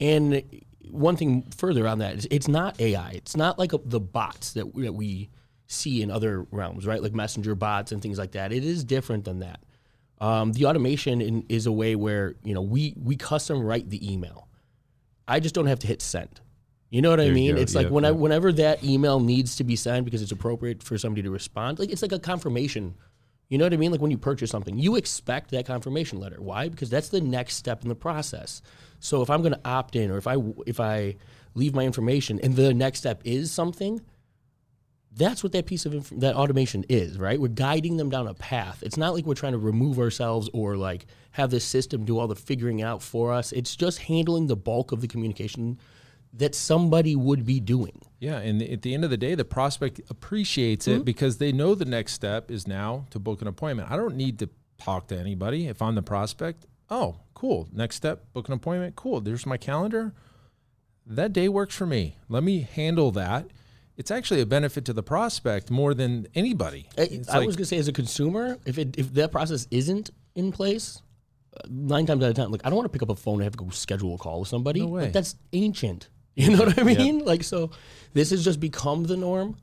And 0.00 0.42
one 0.90 1.16
thing 1.16 1.42
further 1.56 1.86
on 1.86 1.98
that 1.98 2.16
is 2.16 2.28
it's 2.30 2.48
not 2.48 2.80
AI. 2.80 3.10
It's 3.10 3.36
not 3.36 3.58
like 3.58 3.72
a, 3.72 3.78
the 3.84 4.00
bots 4.00 4.52
that, 4.54 4.74
that 4.74 4.92
we 4.92 5.30
see 5.66 6.02
in 6.02 6.10
other 6.10 6.46
realms, 6.50 6.86
right? 6.86 7.02
Like 7.02 7.14
messenger 7.14 7.54
bots 7.54 7.92
and 7.92 8.02
things 8.02 8.18
like 8.18 8.32
that. 8.32 8.52
It 8.52 8.64
is 8.64 8.84
different 8.84 9.24
than 9.24 9.40
that. 9.40 9.60
Um, 10.20 10.52
the 10.52 10.66
automation 10.66 11.20
in, 11.20 11.44
is 11.48 11.66
a 11.66 11.72
way 11.72 11.96
where 11.96 12.36
you 12.44 12.54
know 12.54 12.62
we 12.62 12.94
we 12.96 13.16
custom 13.16 13.62
write 13.62 13.90
the 13.90 14.12
email. 14.12 14.48
I 15.26 15.40
just 15.40 15.54
don't 15.54 15.66
have 15.66 15.80
to 15.80 15.86
hit 15.86 16.02
send. 16.02 16.40
You 16.90 17.00
know 17.00 17.10
what 17.10 17.20
I 17.20 17.24
There 17.24 17.32
you 17.32 17.34
mean? 17.34 17.58
It's 17.58 17.74
like 17.74 17.84
Yep, 17.84 17.92
when 17.92 18.04
I, 18.04 18.10
whenever 18.10 18.52
that 18.52 18.84
email 18.84 19.18
needs 19.18 19.56
to 19.56 19.64
be 19.64 19.76
sent 19.76 20.04
because 20.04 20.20
it's 20.20 20.30
appropriate 20.30 20.82
for 20.82 20.98
somebody 20.98 21.22
to 21.22 21.30
respond, 21.30 21.78
like 21.78 21.90
it's 21.90 22.02
like 22.02 22.12
a 22.12 22.18
confirmation. 22.18 22.94
You 23.52 23.58
know 23.58 23.66
what 23.66 23.74
I 23.74 23.76
mean? 23.76 23.92
Like 23.92 24.00
when 24.00 24.10
you 24.10 24.16
purchase 24.16 24.50
something, 24.50 24.78
you 24.78 24.96
expect 24.96 25.50
that 25.50 25.66
confirmation 25.66 26.18
letter. 26.18 26.40
Why? 26.40 26.70
Because 26.70 26.88
that's 26.88 27.10
the 27.10 27.20
next 27.20 27.56
step 27.56 27.82
in 27.82 27.90
the 27.90 27.94
process. 27.94 28.62
So 28.98 29.20
if 29.20 29.28
I'm 29.28 29.42
going 29.42 29.52
to 29.52 29.60
opt 29.62 29.94
in, 29.94 30.10
or 30.10 30.16
if 30.16 30.26
I 30.26 30.36
if 30.66 30.80
I 30.80 31.16
leave 31.54 31.74
my 31.74 31.84
information, 31.84 32.40
and 32.42 32.56
the 32.56 32.72
next 32.72 33.00
step 33.00 33.20
is 33.24 33.52
something, 33.52 34.00
that's 35.14 35.42
what 35.42 35.52
that 35.52 35.66
piece 35.66 35.84
of 35.84 35.92
inf- 35.92 36.08
that 36.16 36.34
automation 36.34 36.86
is, 36.88 37.18
right? 37.18 37.38
We're 37.38 37.48
guiding 37.48 37.98
them 37.98 38.08
down 38.08 38.26
a 38.26 38.32
path. 38.32 38.82
It's 38.82 38.96
not 38.96 39.12
like 39.12 39.26
we're 39.26 39.34
trying 39.34 39.52
to 39.52 39.58
remove 39.58 39.98
ourselves 39.98 40.48
or 40.54 40.78
like 40.78 41.04
have 41.32 41.50
this 41.50 41.66
system 41.66 42.06
do 42.06 42.18
all 42.18 42.28
the 42.28 42.34
figuring 42.34 42.80
out 42.80 43.02
for 43.02 43.34
us. 43.34 43.52
It's 43.52 43.76
just 43.76 43.98
handling 43.98 44.46
the 44.46 44.56
bulk 44.56 44.92
of 44.92 45.02
the 45.02 45.08
communication 45.08 45.78
that 46.32 46.54
somebody 46.54 47.14
would 47.16 47.44
be 47.44 47.60
doing. 47.60 48.00
Yeah, 48.18 48.38
and 48.38 48.62
at 48.62 48.82
the 48.82 48.94
end 48.94 49.04
of 49.04 49.10
the 49.10 49.16
day, 49.16 49.34
the 49.34 49.44
prospect 49.44 50.00
appreciates 50.08 50.86
Mm-hmm. 50.86 51.00
it 51.00 51.04
because 51.04 51.38
they 51.38 51.52
know 51.52 51.74
the 51.74 51.84
next 51.84 52.12
step 52.12 52.50
is 52.50 52.66
now 52.66 53.06
to 53.10 53.18
book 53.18 53.42
an 53.42 53.48
appointment. 53.48 53.90
I 53.90 53.96
don't 53.96 54.16
need 54.16 54.38
to 54.38 54.48
talk 54.78 55.08
to 55.08 55.16
anybody 55.18 55.66
if 55.66 55.82
I'm 55.82 55.94
the 55.94 56.02
prospect. 56.02 56.66
Oh, 56.90 57.16
cool. 57.34 57.68
Next 57.72 57.96
step, 57.96 58.32
book 58.32 58.48
an 58.48 58.54
appointment. 58.54 58.96
Cool. 58.96 59.20
There's 59.20 59.44
my 59.46 59.56
calendar. 59.56 60.14
That 61.06 61.32
day 61.32 61.48
works 61.48 61.74
for 61.74 61.86
me. 61.86 62.16
Let 62.28 62.42
me 62.44 62.60
handle 62.60 63.10
that. 63.12 63.46
It's 63.96 64.10
actually 64.10 64.40
a 64.40 64.46
benefit 64.46 64.84
to 64.86 64.92
the 64.92 65.02
prospect 65.02 65.70
more 65.70 65.92
than 65.94 66.26
anybody. 66.34 66.88
I, 66.96 67.02
It's 67.02 67.28
I 67.28 67.38
like- 67.38 67.46
was 67.46 67.56
gonna 67.56 67.66
say, 67.66 67.76
as 67.78 67.88
a 67.88 67.92
consumer, 67.92 68.58
if 68.64 68.78
it 68.78 68.96
if 68.98 69.12
that 69.14 69.32
process 69.32 69.66
isn't 69.70 70.10
in 70.34 70.50
place, 70.52 71.02
uh, 71.56 71.60
nine 71.68 72.06
times 72.06 72.22
out 72.24 72.30
of 72.30 72.36
ten, 72.36 72.50
like 72.50 72.62
I 72.64 72.70
don't 72.70 72.76
want 72.76 72.86
to 72.86 72.92
pick 72.98 73.02
up 73.02 73.10
a 73.10 73.16
phone 73.16 73.34
and 73.34 73.42
have 73.44 73.52
to 73.52 73.58
go 73.64 73.68
schedule 73.70 74.14
a 74.14 74.18
call 74.18 74.40
with 74.40 74.48
somebody. 74.48 74.80
No 74.80 74.86
way. 74.86 75.02
Like, 75.02 75.12
that's 75.12 75.34
ancient. 75.52 76.08
You 76.34 76.50
know 76.50 76.64
what 76.64 76.78
I 76.78 76.82
mean? 76.98 77.24
Like 77.24 77.44
so, 77.44 77.70
this 78.14 78.30
has 78.30 78.44
just 78.44 78.60
become 78.60 79.04
the 79.04 79.16
norm, 79.16 79.56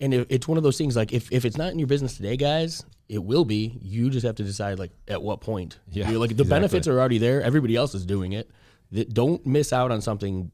and 0.00 0.14
it, 0.14 0.26
it's 0.30 0.48
one 0.48 0.56
of 0.56 0.64
those 0.64 0.78
things. 0.78 0.96
Like 0.96 1.12
if 1.12 1.30
if 1.30 1.44
it's 1.44 1.56
not 1.56 1.72
in 1.72 1.78
your 1.78 1.88
business 1.88 2.16
today, 2.16 2.36
guys, 2.36 2.84
it 3.08 3.22
will 3.22 3.44
be. 3.44 3.78
You 3.82 4.10
just 4.10 4.26
have 4.26 4.36
to 4.36 4.42
decide 4.44 4.78
like 4.78 4.92
at 5.08 5.22
what 5.22 5.40
point. 5.40 5.78
Yeah, 5.90 6.10
You're 6.10 6.18
like 6.18 6.30
the 6.30 6.42
exactly. 6.42 6.50
benefits 6.50 6.88
are 6.88 6.98
already 6.98 7.18
there. 7.18 7.42
Everybody 7.42 7.76
else 7.76 7.94
is 7.94 8.06
doing 8.06 8.32
it. 8.32 8.50
That 8.92 9.12
don't 9.12 9.44
miss 9.44 9.72
out 9.72 9.90
on 9.90 10.00
something, 10.00 10.50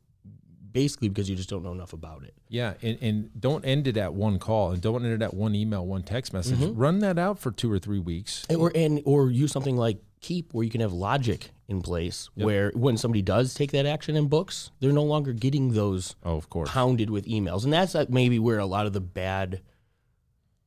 basically 0.72 1.08
because 1.08 1.28
you 1.28 1.36
just 1.36 1.50
don't 1.50 1.62
know 1.62 1.72
enough 1.72 1.92
about 1.92 2.24
it. 2.24 2.34
Yeah, 2.48 2.74
and, 2.82 2.98
and 3.00 3.40
don't 3.40 3.64
end 3.64 3.86
it 3.86 3.96
at 3.96 4.14
one 4.14 4.38
call 4.38 4.72
and 4.72 4.80
don't 4.80 5.04
end 5.04 5.14
it 5.14 5.22
at 5.22 5.34
one 5.34 5.54
email, 5.54 5.86
one 5.86 6.02
text 6.02 6.32
message. 6.32 6.58
Mm-hmm. 6.58 6.78
Run 6.78 6.98
that 7.00 7.18
out 7.18 7.38
for 7.38 7.50
two 7.50 7.70
or 7.70 7.78
three 7.78 7.98
weeks. 7.98 8.44
And, 8.48 8.58
or 8.58 8.72
and 8.74 9.02
or 9.04 9.30
use 9.30 9.52
something 9.52 9.76
like 9.76 9.98
Keap, 10.22 10.54
where 10.54 10.64
you 10.64 10.70
can 10.70 10.80
have 10.80 10.92
logic 10.92 11.50
in 11.68 11.82
place, 11.82 12.30
where 12.34 12.70
when 12.74 12.96
somebody 12.96 13.22
does 13.22 13.54
take 13.54 13.72
that 13.72 13.86
action 13.86 14.16
in 14.16 14.28
books, 14.28 14.70
they're 14.80 14.92
no 14.92 15.02
longer 15.02 15.32
getting 15.32 15.72
those 15.72 16.14
Oh, 16.24 16.36
of 16.36 16.48
course. 16.48 16.70
pounded 16.70 17.10
with 17.10 17.26
emails, 17.26 17.64
and 17.64 17.72
that's 17.72 17.94
uh, 17.94 18.06
maybe 18.08 18.38
where 18.38 18.58
a 18.58 18.66
lot 18.66 18.86
of 18.86 18.92
the 18.92 19.00
bad 19.00 19.60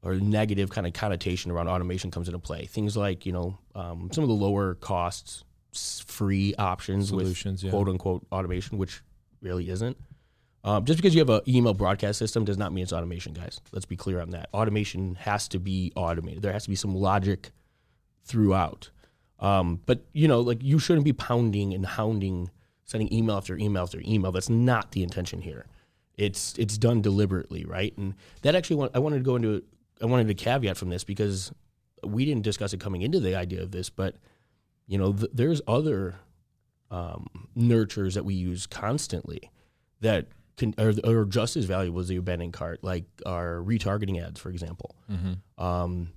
or 0.04 0.16
negative 0.16 0.70
kind 0.70 0.86
of 0.86 0.94
connotation 0.94 1.52
around 1.52 1.68
automation 1.68 2.12
comes 2.12 2.28
into 2.28 2.38
play. 2.38 2.66
Things 2.66 2.96
like 2.96 3.26
you 3.26 3.32
know 3.32 3.58
um, 3.74 4.10
some 4.12 4.24
of 4.24 4.28
the 4.28 4.36
lower 4.36 4.76
costs, 4.76 5.44
free 6.06 6.54
options 6.58 7.08
Solutions, 7.08 7.64
with 7.64 7.72
yeah. 7.72 7.78
quote 7.78 7.90
unquote 7.90 8.28
automation, 8.32 8.78
which 8.78 9.02
really 9.42 9.70
isn't. 9.70 9.98
Um, 10.66 10.84
just 10.84 10.98
because 10.98 11.14
you 11.14 11.20
have 11.20 11.30
an 11.30 11.42
email 11.48 11.76
broadcast 11.76 12.18
system 12.18 12.44
does 12.44 12.58
not 12.58 12.74
mean 12.74 12.82
it's 12.84 12.92
automation, 12.94 13.34
guys. 13.34 13.62
Let's 13.72 13.86
be 13.86 13.96
clear 13.96 14.20
on 14.20 14.32
that. 14.32 14.50
Automation 14.52 15.14
has 15.16 15.48
to 15.50 15.60
be 15.60 15.94
automated. 15.96 16.42
There 16.42 16.52
has 16.54 16.64
to 16.64 16.70
be 16.70 16.76
some 16.76 16.96
logic 16.96 17.52
throughout. 18.24 18.90
Um, 19.40 19.82
but 19.86 20.06
you 20.14 20.28
know, 20.28 20.42
like 20.42 20.64
you 20.64 20.80
shouldn't 20.80 21.06
be 21.06 21.14
pounding 21.14 21.74
and 21.74 21.86
hounding, 21.86 22.50
sending 22.86 23.12
email 23.14 23.38
after 23.38 23.58
email 23.58 23.84
after 23.84 24.02
email. 24.06 24.32
That's 24.32 24.50
not 24.50 24.92
the 24.92 25.04
intention 25.04 25.42
here. 25.42 25.66
It's 26.18 26.54
it's 26.58 26.78
done 26.78 27.02
deliberately, 27.02 27.66
right? 27.66 27.96
And 27.98 28.14
that 28.42 28.56
actually, 28.56 28.78
want, 28.78 28.92
I 28.96 29.00
wanted 29.00 29.18
to 29.18 29.24
go 29.24 29.36
into, 29.36 29.64
I 30.02 30.06
wanted 30.06 30.28
to 30.30 30.34
caveat 30.34 30.78
from 30.78 30.90
this 30.90 31.04
because 31.04 31.52
we 32.04 32.24
didn't 32.26 32.44
discuss 32.44 32.74
it 32.74 32.80
coming 32.80 33.02
into 33.02 33.20
the 33.20 33.36
idea 33.36 33.62
of 33.62 33.72
this, 33.72 33.90
but 33.90 34.16
you 34.88 34.98
know, 34.98 35.12
th- 35.14 35.32
there's 35.34 35.62
other 35.68 36.16
um, 36.92 37.28
nurtures 37.56 38.14
that 38.14 38.24
we 38.24 38.34
use 38.36 38.68
constantly 38.68 39.52
that 40.02 40.28
can 40.56 40.74
are, 40.78 40.94
are 41.04 41.26
just 41.26 41.58
as 41.58 41.66
valuable 41.66 42.00
as 42.00 42.08
the 42.08 42.16
abandoned 42.16 42.54
cart, 42.54 42.84
like 42.84 43.04
our 43.26 43.58
retargeting 43.58 44.24
ads, 44.26 44.40
for 44.40 44.50
example. 44.50 44.96
Um, 45.58 46.12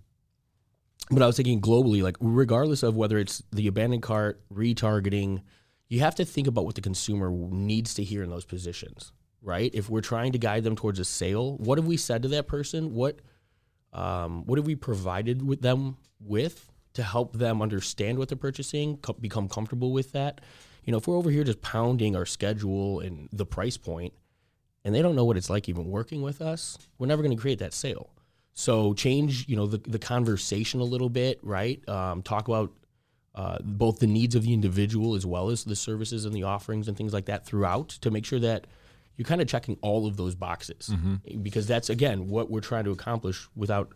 but 1.10 1.22
I 1.22 1.26
was 1.26 1.36
thinking 1.36 1.60
globally, 1.60 2.02
like 2.02 2.16
regardless 2.20 2.82
of 2.82 2.96
whether 2.96 3.18
it's 3.18 3.42
the 3.52 3.66
abandoned 3.66 4.02
cart, 4.02 4.42
retargeting, 4.52 5.42
you 5.88 6.00
have 6.00 6.14
to 6.16 6.24
think 6.24 6.46
about 6.46 6.64
what 6.64 6.74
the 6.74 6.80
consumer 6.80 7.30
needs 7.30 7.94
to 7.94 8.04
hear 8.04 8.22
in 8.22 8.30
those 8.30 8.44
positions, 8.44 9.12
right? 9.40 9.70
If 9.72 9.88
we're 9.88 10.02
trying 10.02 10.32
to 10.32 10.38
guide 10.38 10.64
them 10.64 10.76
towards 10.76 10.98
a 10.98 11.04
sale, 11.04 11.56
what 11.56 11.78
have 11.78 11.86
we 11.86 11.96
said 11.96 12.22
to 12.22 12.28
that 12.28 12.46
person? 12.46 12.94
What 12.94 13.20
um, 13.92 14.44
what 14.44 14.58
have 14.58 14.66
we 14.66 14.76
provided 14.76 15.40
with 15.40 15.62
them 15.62 15.96
with 16.20 16.70
to 16.92 17.02
help 17.02 17.32
them 17.34 17.62
understand 17.62 18.18
what 18.18 18.28
they're 18.28 18.36
purchasing, 18.36 18.98
co- 18.98 19.14
become 19.14 19.48
comfortable 19.48 19.92
with 19.92 20.12
that? 20.12 20.42
You 20.84 20.92
know, 20.92 20.98
if 20.98 21.08
we're 21.08 21.16
over 21.16 21.30
here 21.30 21.44
just 21.44 21.62
pounding 21.62 22.14
our 22.14 22.26
schedule 22.26 23.00
and 23.00 23.28
the 23.32 23.46
price 23.46 23.78
point, 23.78 24.12
and 24.84 24.94
they 24.94 25.00
don't 25.00 25.16
know 25.16 25.24
what 25.24 25.38
it's 25.38 25.50
like 25.50 25.68
even 25.70 25.86
working 25.86 26.20
with 26.20 26.42
us, 26.42 26.76
we're 26.98 27.06
never 27.06 27.22
going 27.22 27.34
to 27.34 27.40
create 27.40 27.58
that 27.60 27.72
sale. 27.72 28.10
So 28.58 28.92
change, 28.92 29.48
you 29.48 29.54
know, 29.54 29.66
the, 29.66 29.78
the 29.78 30.00
conversation 30.00 30.80
a 30.80 30.84
little 30.84 31.08
bit, 31.08 31.38
right? 31.44 31.88
Um, 31.88 32.22
talk 32.22 32.48
about 32.48 32.72
uh, 33.36 33.58
both 33.62 34.00
the 34.00 34.08
needs 34.08 34.34
of 34.34 34.42
the 34.42 34.52
individual 34.52 35.14
as 35.14 35.24
well 35.24 35.50
as 35.50 35.62
the 35.62 35.76
services 35.76 36.24
and 36.24 36.34
the 36.34 36.42
offerings 36.42 36.88
and 36.88 36.96
things 36.96 37.12
like 37.12 37.26
that 37.26 37.46
throughout 37.46 37.90
to 37.90 38.10
make 38.10 38.24
sure 38.24 38.40
that 38.40 38.66
you're 39.16 39.26
kind 39.26 39.40
of 39.40 39.46
checking 39.46 39.78
all 39.80 40.08
of 40.08 40.16
those 40.16 40.34
boxes 40.34 40.90
because 41.40 41.68
that's 41.68 41.88
again 41.88 42.26
what 42.26 42.50
we're 42.50 42.60
trying 42.60 42.82
to 42.82 42.90
accomplish 42.90 43.46
without 43.54 43.92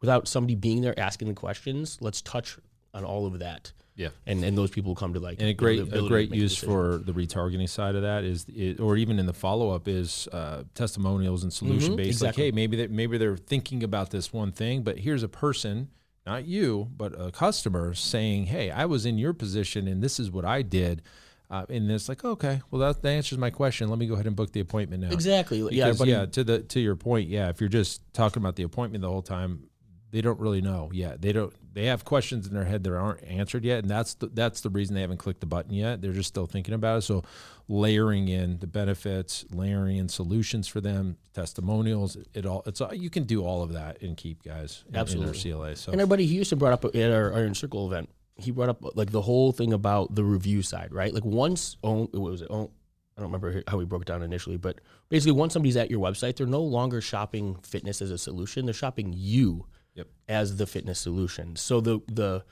without 0.00 0.26
somebody 0.26 0.54
being 0.54 0.80
there 0.80 0.98
asking 0.98 1.28
the 1.28 1.34
questions. 1.34 1.98
Let's 2.00 2.22
touch 2.22 2.56
on 2.94 3.04
all 3.04 3.26
of 3.26 3.38
that. 3.40 3.72
Yeah. 4.00 4.08
and 4.26 4.42
and 4.44 4.56
those 4.56 4.70
people 4.70 4.94
come 4.94 5.12
to 5.14 5.20
like 5.20 5.40
And 5.40 5.48
a 5.48 5.54
great 5.54 5.78
a 5.80 6.08
great 6.08 6.30
use 6.34 6.54
decision. 6.54 6.68
for 6.68 6.98
the 6.98 7.12
retargeting 7.12 7.68
side 7.68 7.94
of 7.96 8.02
that 8.02 8.24
is, 8.24 8.46
it, 8.48 8.80
or 8.80 8.96
even 8.96 9.18
in 9.18 9.26
the 9.26 9.32
follow 9.32 9.70
up 9.70 9.86
is 9.88 10.26
uh, 10.32 10.64
testimonials 10.74 11.42
and 11.42 11.52
solution 11.52 11.96
based. 11.96 12.08
exactly. 12.22 12.44
Like, 12.44 12.46
hey, 12.46 12.54
maybe 12.54 12.76
that 12.78 12.90
maybe 12.90 13.18
they're 13.18 13.36
thinking 13.36 13.82
about 13.84 14.10
this 14.10 14.32
one 14.32 14.52
thing, 14.52 14.82
but 14.82 14.98
here's 14.98 15.22
a 15.22 15.28
person, 15.28 15.90
not 16.26 16.46
you, 16.46 16.88
but 16.96 17.12
a 17.20 17.30
customer 17.30 17.92
saying, 17.94 18.46
hey, 18.46 18.70
I 18.70 18.86
was 18.86 19.04
in 19.06 19.18
your 19.18 19.32
position 19.34 19.86
and 19.86 20.02
this 20.02 20.18
is 20.18 20.30
what 20.30 20.44
I 20.44 20.62
did. 20.62 21.02
Uh, 21.50 21.66
and 21.68 21.90
it's 21.90 22.08
like, 22.08 22.24
okay, 22.24 22.62
well 22.70 22.80
that, 22.80 23.02
that 23.02 23.08
answers 23.10 23.36
my 23.36 23.50
question. 23.50 23.88
Let 23.90 23.98
me 23.98 24.06
go 24.06 24.14
ahead 24.14 24.26
and 24.26 24.36
book 24.36 24.52
the 24.52 24.60
appointment 24.60 25.02
now. 25.02 25.10
exactly. 25.10 25.58
yeah, 25.72 25.86
Because, 25.86 25.98
but 25.98 26.08
yeah, 26.08 26.24
to 26.26 26.44
the 26.44 26.60
to 26.60 26.78
your 26.80 26.94
point, 26.96 27.28
yeah, 27.28 27.48
if 27.48 27.60
you're 27.60 27.68
just 27.68 28.00
talking 28.14 28.40
about 28.42 28.54
the 28.56 28.62
appointment 28.62 29.02
the 29.02 29.08
whole 29.10 29.20
time, 29.36 29.64
they 30.12 30.20
don't 30.20 30.38
really 30.40 30.60
know. 30.60 30.90
Yeah, 30.92 31.16
they 31.18 31.32
don't. 31.32 31.52
They 31.72 31.86
have 31.86 32.04
questions 32.04 32.46
in 32.46 32.54
their 32.54 32.64
head 32.64 32.82
that 32.84 32.92
aren't 32.92 33.22
answered 33.24 33.64
yet, 33.64 33.80
and 33.80 33.90
that's 33.90 34.14
the, 34.14 34.26
that's 34.28 34.60
the 34.60 34.70
reason 34.70 34.94
they 34.94 35.00
haven't 35.02 35.18
clicked 35.18 35.40
the 35.40 35.46
button 35.46 35.72
yet. 35.72 36.00
They're 36.02 36.12
just 36.12 36.28
still 36.28 36.46
thinking 36.46 36.74
about 36.74 36.98
it. 36.98 37.02
So, 37.02 37.22
layering 37.68 38.26
in 38.28 38.58
the 38.58 38.66
benefits, 38.66 39.44
layering 39.52 39.96
in 39.96 40.08
solutions 40.08 40.66
for 40.66 40.80
them, 40.80 41.16
testimonials, 41.32 42.16
it 42.34 42.44
all. 42.46 42.62
It's 42.66 42.80
all, 42.80 42.92
you 42.92 43.10
can 43.10 43.24
do 43.24 43.44
all 43.44 43.62
of 43.62 43.72
that 43.72 43.98
in 44.02 44.16
Keap 44.16 44.42
guys. 44.42 44.82
in- 44.88 44.94
in, 44.94 45.00
Absolutely. 45.00 45.38
CLA. 45.52 45.76
So 45.76 45.92
And 45.92 46.08
buddy 46.08 46.26
Houston 46.26 46.58
brought 46.58 46.72
up 46.72 46.84
at 46.84 47.10
our 47.12 47.32
Iron 47.34 47.54
Circle 47.54 47.86
event. 47.86 48.10
He 48.34 48.50
brought 48.50 48.70
up 48.70 48.96
like 48.96 49.12
the 49.12 49.22
whole 49.22 49.52
thing 49.52 49.72
about 49.72 50.14
the 50.14 50.24
review 50.24 50.62
side, 50.62 50.92
right? 50.92 51.12
Like 51.14 51.24
once, 51.24 51.76
own, 51.84 52.08
what 52.12 52.32
was 52.32 52.42
it? 52.42 52.48
Own, 52.50 52.68
I 53.16 53.20
don't 53.20 53.30
remember 53.30 53.62
how 53.68 53.76
we 53.76 53.84
broke 53.84 54.02
it 54.02 54.08
down 54.08 54.22
initially, 54.22 54.56
but 54.56 54.80
basically, 55.10 55.32
once 55.32 55.52
somebody's 55.52 55.76
at 55.76 55.90
your 55.90 56.00
website, 56.00 56.36
they're 56.36 56.46
no 56.46 56.62
longer 56.62 57.02
shopping 57.02 57.56
fitness 57.62 58.00
as 58.00 58.10
a 58.10 58.16
solution. 58.16 58.64
They're 58.64 58.72
shopping 58.72 59.12
you 59.14 59.66
Yep. 59.94 60.06
as 60.28 60.56
the 60.56 60.66
fitness 60.66 60.98
solution. 61.00 61.56
So 61.56 61.80
the 61.80 62.00
the 62.06 62.44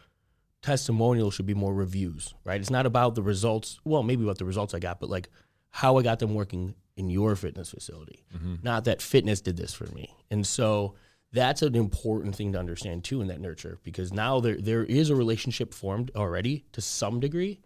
testimonial 0.62 1.30
should 1.30 1.46
be 1.46 1.54
more 1.54 1.72
reviews, 1.72 2.34
right? 2.44 2.60
It's 2.60 2.70
not 2.70 2.86
about 2.86 3.14
the 3.14 3.22
results. 3.22 3.78
Well, 3.84 4.02
maybe 4.02 4.24
about 4.24 4.38
the 4.38 4.44
results 4.44 4.74
I 4.74 4.78
got, 4.78 5.00
but 5.00 5.08
like 5.08 5.28
how 5.70 5.98
I 5.98 6.02
got 6.02 6.18
them 6.18 6.34
working 6.34 6.74
in 6.96 7.10
your 7.10 7.36
fitness 7.36 7.70
facility. 7.70 8.24
Mm-hmm. 8.36 8.56
Not 8.62 8.84
that 8.84 9.00
fitness 9.00 9.40
did 9.40 9.56
this 9.56 9.72
for 9.72 9.86
me. 9.94 10.16
And 10.30 10.46
so 10.46 10.94
that's 11.32 11.62
an 11.62 11.74
important 11.76 12.34
thing 12.34 12.52
to 12.52 12.58
understand 12.58 13.04
too 13.04 13.20
in 13.20 13.28
that 13.28 13.40
nurture 13.40 13.78
because 13.84 14.12
now 14.12 14.40
there 14.40 14.56
there 14.56 14.84
is 14.84 15.10
a 15.10 15.16
relationship 15.16 15.74
formed 15.74 16.10
already 16.16 16.64
to 16.72 16.80
some 16.80 17.20
degree. 17.20 17.60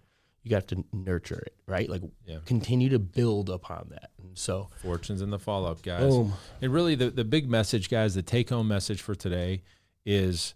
You 0.44 0.55
have 0.57 0.66
to 0.68 0.85
nurture 0.92 1.38
it, 1.38 1.55
right? 1.66 1.88
Like 1.88 2.02
Yeah. 2.26 2.38
continue 2.44 2.88
to 2.90 2.98
build 2.98 3.48
upon 3.48 3.88
that. 3.90 4.11
And 4.22 4.37
so 4.37 4.70
fortunes 4.83 5.22
in 5.22 5.31
the 5.31 5.38
follow 5.38 5.70
up, 5.70 5.83
guys. 5.83 6.11
Boom. 6.12 6.33
And 6.61 6.72
really, 6.72 6.94
the, 6.96 7.11
the 7.11 7.24
big 7.24 7.48
message, 7.48 7.88
guys, 7.88 8.14
the 8.14 8.22
take 8.22 8.50
home 8.50 8.66
message 8.68 9.00
for 9.02 9.14
today 9.14 9.62
is 10.05 10.55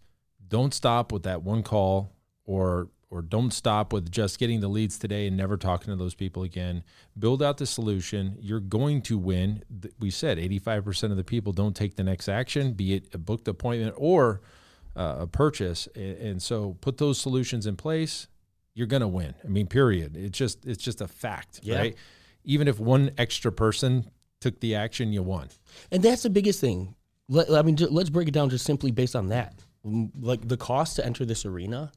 don't 0.49 0.75
stop 0.75 1.13
with 1.13 1.23
that 1.25 1.43
one 1.43 1.63
call 1.63 2.13
or 2.45 2.89
or 3.09 3.23
don't 3.23 3.53
stop 3.53 3.93
with 3.93 4.11
just 4.11 4.37
getting 4.41 4.59
the 4.61 4.67
leads 4.69 4.99
today 4.99 5.29
and 5.29 5.37
never 5.37 5.57
talking 5.57 5.93
to 5.93 5.97
those 5.97 6.15
people 6.15 6.43
again. 6.43 6.83
Build 7.17 7.41
out 7.41 7.57
the 7.59 7.65
solution. 7.67 8.37
You're 8.41 8.59
going 8.59 9.01
to 9.03 9.17
win. 9.17 9.63
We 10.01 10.11
said 10.11 10.39
85% 10.39 11.13
of 11.13 11.17
the 11.17 11.23
people 11.23 11.53
don't 11.53 11.77
take 11.77 11.95
the 11.95 12.03
next 12.03 12.29
action, 12.29 12.73
be 12.73 12.95
it 12.95 13.15
a 13.15 13.19
booked 13.19 13.47
appointment 13.47 13.95
or 13.97 14.41
uh, 14.97 15.19
a 15.21 15.27
purchase. 15.29 15.87
A- 15.95 16.01
And 16.29 16.43
so 16.43 16.77
put 16.81 16.99
those 16.99 17.17
solutions 17.17 17.65
in 17.65 17.77
place. 17.77 18.27
You're 18.77 18.87
going 18.87 19.01
to 19.01 19.09
win. 19.09 19.35
I 19.43 19.49
mean, 19.49 19.67
period. 19.67 20.17
It's 20.17 20.37
just 20.39 20.67
it's 20.67 20.83
just 20.85 21.01
a 21.01 21.09
fact, 21.09 21.61
Yeah. 21.63 21.79
right? 21.79 21.97
Even 22.45 22.69
if 22.69 22.79
one 22.79 23.11
extra 23.17 23.51
person 23.51 24.09
took 24.41 24.61
the 24.61 24.75
action, 24.75 25.13
you 25.15 25.23
won. 25.23 25.49
And 25.91 26.03
that's 26.03 26.23
the 26.23 26.31
biggest 26.31 26.61
thing. 26.61 26.95
Let, 27.29 27.51
I 27.51 27.63
mean, 27.63 27.77
let's 27.91 28.11
break 28.11 28.29
it 28.29 28.33
down 28.35 28.51
just 28.51 28.67
simply 28.67 28.91
based 28.93 29.17
on 29.17 29.29
that. 29.29 29.55
Mm, 29.85 30.11
Like 30.21 30.47
the 30.47 30.59
cost 30.59 30.97
to 30.97 31.07
enter 31.07 31.25
this 31.25 31.47
arena 31.47 31.91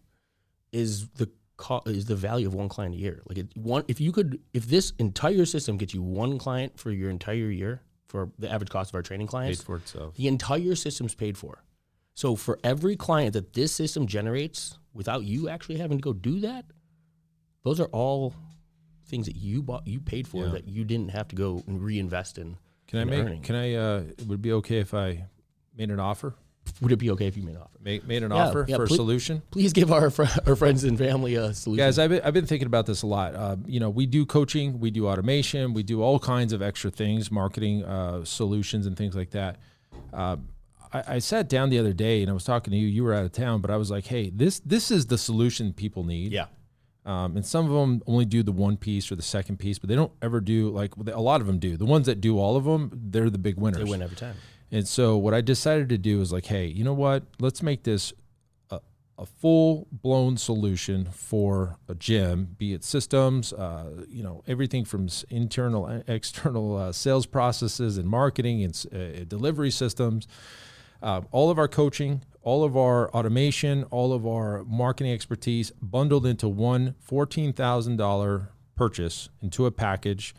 is 0.71 1.09
the 1.09 1.29
co- 1.57 1.81
is 1.85 2.05
the 2.05 2.15
value 2.15 2.47
of 2.47 2.53
one 2.53 2.69
client 2.69 2.95
a 2.95 2.97
year. 2.97 3.21
Like 3.27 3.37
it, 3.39 3.47
one, 3.57 3.83
if 3.89 3.99
you 3.99 4.13
could, 4.13 4.39
if 4.53 4.65
this 4.67 4.93
entire 4.99 5.45
system 5.45 5.77
gets 5.77 5.93
you 5.93 6.01
one 6.01 6.37
client 6.39 6.79
for 6.79 6.91
your 6.91 7.09
entire 7.09 7.49
year 7.51 7.81
for 8.07 8.31
the 8.39 8.49
average 8.51 8.69
cost 8.69 8.89
of 8.91 8.95
our 8.95 9.01
training 9.03 9.27
clients, 9.27 9.61
for 9.61 9.75
itself. 9.75 10.15
the 10.15 10.27
entire 10.27 10.75
system's 10.75 11.13
paid 11.13 11.37
for. 11.37 11.61
So 12.19 12.35
for 12.35 12.59
every 12.65 12.97
client 12.97 13.31
that 13.31 13.53
this 13.53 13.71
system 13.71 14.05
generates, 14.05 14.77
without 14.93 15.23
you 15.23 15.47
actually 15.47 15.77
having 15.77 15.99
to 15.99 16.01
go 16.01 16.11
do 16.11 16.41
that, 16.41 16.65
those 17.63 17.79
are 17.79 17.85
all 17.93 18.33
things 19.05 19.25
that 19.27 19.37
you 19.37 19.63
bought, 19.63 19.87
you 19.87 20.01
paid 20.01 20.27
for 20.27 20.43
Yeah. 20.43 20.51
that 20.51 20.67
you 20.67 20.83
didn't 20.83 21.11
have 21.11 21.29
to 21.29 21.37
go 21.37 21.63
and 21.65 21.81
reinvest 21.81 22.37
in. 22.37 22.57
Can 22.87 22.99
I 22.99 23.03
make? 23.05 23.23
earning. 23.23 23.41
Can 23.41 23.55
I? 23.55 23.73
Uh, 23.73 24.03
would 24.27 24.39
it 24.39 24.41
be 24.41 24.51
okay 24.51 24.79
if 24.79 24.93
I 24.93 25.27
made 25.77 25.91
an 25.91 26.01
offer? 26.01 26.35
Would 26.81 26.91
it 26.91 26.97
be 26.97 27.09
okay 27.11 27.27
if 27.27 27.37
you 27.37 27.43
made 27.43 27.55
an 27.55 27.61
offer? 27.61 27.79
Made, 27.81 28.05
made 28.05 28.21
an 28.21 28.31
Yeah, 28.31 28.47
offer 28.49 28.65
yeah, 28.67 28.75
for 28.75 28.83
a 28.83 28.89
solution? 28.89 29.41
Please 29.51 29.71
give 29.71 29.89
our 29.89 30.09
fr- 30.09 30.25
our 30.45 30.57
friends 30.57 30.83
and 30.83 30.97
family 30.97 31.35
a 31.35 31.53
solution. 31.53 31.85
Guys, 31.85 31.97
I've 31.97 32.09
been, 32.09 32.21
I've 32.25 32.33
been 32.33 32.45
thinking 32.45 32.65
about 32.67 32.85
this 32.85 33.01
a 33.01 33.07
lot. 33.07 33.33
Uh, 33.33 33.55
you 33.65 33.79
know, 33.79 33.89
we 33.89 34.05
do 34.05 34.25
coaching, 34.25 34.81
we 34.81 34.91
do 34.91 35.07
automation, 35.07 35.73
we 35.73 35.83
do 35.83 36.01
all 36.01 36.19
kinds 36.19 36.51
of 36.51 36.61
extra 36.61 36.91
things, 36.91 37.31
marketing 37.31 37.85
uh, 37.85 38.25
solutions, 38.25 38.87
and 38.87 38.97
things 38.97 39.15
like 39.15 39.29
that. 39.29 39.55
I, 40.91 41.15
I 41.15 41.19
sat 41.19 41.47
down 41.49 41.69
the 41.69 41.79
other 41.79 41.93
day 41.93 42.21
and 42.21 42.29
I 42.29 42.33
was 42.33 42.43
talking 42.43 42.71
to 42.71 42.77
you. 42.77 42.87
You 42.87 43.03
were 43.03 43.13
out 43.13 43.25
of 43.25 43.31
town, 43.31 43.61
but 43.61 43.69
I 43.71 43.77
was 43.77 43.91
like, 43.91 44.05
"Hey, 44.07 44.29
this 44.29 44.59
this 44.59 44.91
is 44.91 45.05
the 45.07 45.17
solution 45.17 45.73
people 45.73 46.03
need." 46.03 46.31
yeah, 46.31 46.45
Um, 47.05 47.35
and 47.35 47.45
some 47.45 47.65
of 47.65 47.71
them 47.71 48.01
only 48.07 48.25
do 48.25 48.43
the 48.43 48.51
one 48.51 48.77
piece 48.77 49.11
or 49.11 49.15
the 49.15 49.21
second 49.21 49.57
piece, 49.57 49.79
but 49.79 49.89
they 49.89 49.95
don't 49.95 50.11
ever 50.21 50.39
do 50.41 50.69
like 50.69 50.93
a 50.95 51.21
lot 51.21 51.41
of 51.41 51.47
them 51.47 51.59
do. 51.59 51.77
The 51.77 51.85
ones 51.85 52.05
that 52.07 52.21
do 52.21 52.37
all 52.39 52.55
of 52.55 52.63
them, 52.65 52.91
they're 53.11 53.29
the 53.29 53.37
big 53.37 53.57
winners. 53.57 53.83
they 53.83 53.89
win 53.89 54.01
every 54.01 54.17
time. 54.17 54.35
And 54.71 54.87
so 54.87 55.17
what 55.17 55.33
I 55.33 55.41
decided 55.41 55.89
to 55.89 55.97
do 55.97 56.21
is 56.21 56.31
like, 56.31 56.45
hey, 56.45 56.67
you 56.67 56.83
know 56.83 56.93
what? 56.93 57.23
Let's 57.39 57.63
make 57.63 57.81
this 57.83 58.13
a, 58.69 58.79
a 59.17 59.25
full 59.25 59.87
blown 59.91 60.37
solution 60.37 61.05
for 61.05 61.77
a 61.87 61.95
gym, 61.95 62.55
be 62.57 62.73
it 62.73 62.83
systems, 62.83 63.51
uh, 63.51 64.05
you 64.07 64.21
know, 64.21 64.43
everything 64.47 64.85
from 64.85 65.07
internal, 65.31 65.87
and 65.87 66.03
external 66.07 66.77
uh, 66.77 66.91
sales 66.91 67.25
processes 67.25 67.97
and 67.97 68.07
marketing 68.07 68.63
and 68.63 68.85
uh, 68.93 69.23
delivery 69.27 69.71
systems. 69.71 70.27
Uh, 71.01 71.21
all 71.31 71.49
of 71.49 71.57
our 71.57 71.67
coaching, 71.67 72.21
all 72.41 72.63
of 72.63 72.75
our 72.75 73.09
automation, 73.11 73.83
all 73.85 74.13
of 74.13 74.25
our 74.25 74.63
marketing 74.65 75.11
expertise 75.11 75.71
bundled 75.81 76.25
into 76.25 76.47
one 76.47 76.95
$14,000 77.09 78.47
purchase 78.75 79.29
into 79.41 79.65
a 79.65 79.71
package. 79.71 80.33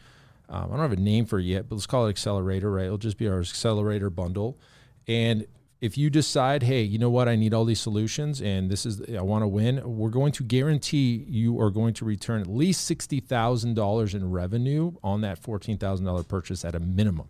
Um, 0.49 0.65
I 0.65 0.77
don't 0.77 0.81
have 0.81 0.93
a 0.93 0.97
name 0.97 1.27
for 1.27 1.39
it 1.39 1.45
yet, 1.45 1.69
but 1.69 1.77
let's 1.77 1.87
call 1.87 2.07
it 2.07 2.11
Accelerator, 2.11 2.71
right? 2.71 2.87
It'll 2.87 2.99
just 2.99 3.19
be 3.19 3.29
our 3.29 3.41
Accelerator 3.41 4.11
bundle. 4.11 4.59
And 5.07 5.47
if 5.81 5.97
you 5.97 6.11
decide, 6.11 6.63
hey, 6.63 6.83
you 6.83 6.99
know 6.99 7.11
what, 7.11 7.29
I 7.29 7.37
need 7.37 7.55
all 7.55 7.65
these 7.65 7.81
solutions 7.81 8.43
and 8.43 8.71
this 8.71 8.85
is, 8.85 9.01
I 9.17 9.23
want 9.23 9.43
to 9.43 9.49
win, 9.49 9.81
we're 9.97 10.11
going 10.11 10.33
to 10.33 10.43
guarantee 10.43 11.25
you 11.29 11.61
are 11.61 11.71
going 11.71 11.95
to 11.95 12.05
return 12.05 12.41
at 12.41 12.47
least 12.47 12.91
$60,000 12.91 14.15
in 14.15 14.31
revenue 14.31 14.93
on 15.03 15.23
that 15.23 15.43
$14,000 15.43 16.29
purchase 16.29 16.65
at 16.65 16.75
a 16.75 16.81
minimum, 16.81 17.29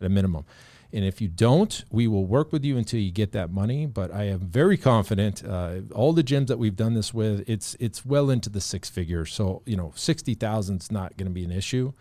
at 0.00 0.06
a 0.06 0.08
minimum. 0.08 0.44
And 0.94 1.04
if 1.04 1.20
you 1.22 1.28
don't, 1.28 1.84
we 1.90 2.06
will 2.06 2.26
work 2.26 2.52
with 2.52 2.64
you 2.64 2.76
until 2.76 3.00
you 3.00 3.10
get 3.10 3.32
that 3.32 3.50
money. 3.50 3.86
But 3.86 4.12
I 4.12 4.24
am 4.24 4.40
very 4.40 4.76
confident. 4.76 5.42
Uh, 5.42 5.80
all 5.94 6.12
the 6.12 6.22
gyms 6.22 6.48
that 6.48 6.58
we've 6.58 6.76
done 6.76 6.94
this 6.94 7.14
with, 7.14 7.48
it's 7.48 7.74
it's 7.80 8.04
well 8.04 8.28
into 8.28 8.50
the 8.50 8.60
six 8.60 8.90
figures. 8.90 9.32
So 9.32 9.62
you 9.64 9.76
know, 9.76 9.92
sixty 9.96 10.34
thousand 10.34 10.82
is 10.82 10.92
not 10.92 11.16
going 11.16 11.28
to 11.28 11.32
be 11.32 11.44
an 11.44 11.50
issue. 11.52 11.92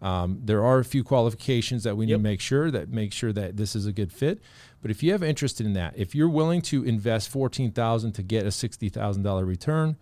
Um, 0.00 0.40
there 0.44 0.64
are 0.64 0.78
a 0.78 0.84
few 0.84 1.02
qualifications 1.02 1.82
that 1.82 1.96
we 1.96 2.06
need 2.06 2.12
Yep. 2.12 2.18
to 2.20 2.22
make 2.22 2.40
sure 2.40 2.70
that 2.70 2.88
make 2.90 3.12
sure 3.12 3.32
that 3.32 3.56
this 3.56 3.74
is 3.74 3.86
a 3.86 3.92
good 3.92 4.12
fit. 4.12 4.40
But 4.80 4.92
if 4.92 5.02
you 5.02 5.10
have 5.10 5.24
interest 5.24 5.60
in 5.60 5.72
that, 5.72 5.94
if 5.98 6.14
you're 6.14 6.28
willing 6.28 6.62
to 6.62 6.84
invest 6.84 7.28
fourteen 7.30 7.72
thousand 7.72 8.12
to 8.12 8.22
get 8.22 8.46
a 8.46 8.52
sixty 8.52 8.88
thousand 8.88 9.24
dollar 9.24 9.44
return, 9.44 9.96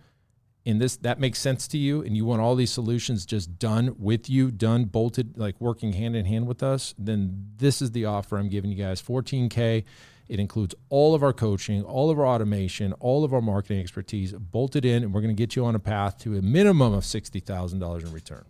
and 0.67 0.79
this 0.79 0.97
that 0.97 1.19
makes 1.19 1.39
sense 1.39 1.67
to 1.69 1.77
you, 1.79 2.01
and 2.03 2.15
you 2.15 2.25
want 2.25 2.41
all 2.41 2.53
these 2.55 2.69
solutions 2.71 3.25
just 3.25 3.57
done 3.57 3.95
with 3.97 4.29
you, 4.29 4.51
done 4.51 4.85
bolted, 4.85 5.37
like 5.37 5.59
working 5.59 5.93
hand 5.93 6.15
in 6.15 6.25
hand 6.25 6.45
with 6.47 6.61
us, 6.61 6.93
then 6.99 7.47
this 7.57 7.81
is 7.81 7.91
the 7.91 8.05
offer 8.05 8.37
I'm 8.37 8.49
giving 8.49 8.69
you 8.71 8.77
guys. 8.83 9.01
Fourteen 9.01 9.49
k. 9.49 9.85
It 10.29 10.41
includes 10.41 10.75
all 10.89 11.15
of 11.15 11.23
our 11.23 11.31
coaching, 11.31 11.83
all 11.83 12.09
of 12.09 12.19
our 12.19 12.27
automation, 12.27 12.91
all 12.99 13.23
of 13.23 13.33
our 13.33 13.39
marketing 13.39 13.79
expertise 13.79 14.33
bolted 14.33 14.83
in, 14.83 15.01
and 15.03 15.13
we're 15.13 15.21
going 15.21 15.33
to 15.33 15.41
get 15.41 15.55
you 15.55 15.63
on 15.63 15.73
a 15.73 15.79
path 15.79 16.17
to 16.23 16.37
a 16.37 16.41
minimum 16.41 16.91
of 16.93 17.05
sixty 17.05 17.39
thousand 17.39 17.79
dollars 17.79 18.03
in 18.03 18.11
return. 18.11 18.43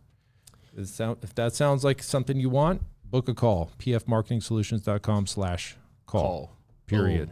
Does 0.75 0.89
it 0.89 0.93
sound- 0.93 1.17
If 1.21 1.36
that 1.36 1.53
sounds 1.53 1.84
like 1.84 2.01
something 2.01 2.39
you 2.39 2.49
want, 2.49 2.82
book 3.06 3.30
a 3.30 3.34
call. 3.36 3.69
pfmarketingsolutions.com 3.80 5.27
slash 5.27 5.75
call. 6.08 6.21
Call. 6.21 6.51
Period. 6.88 7.30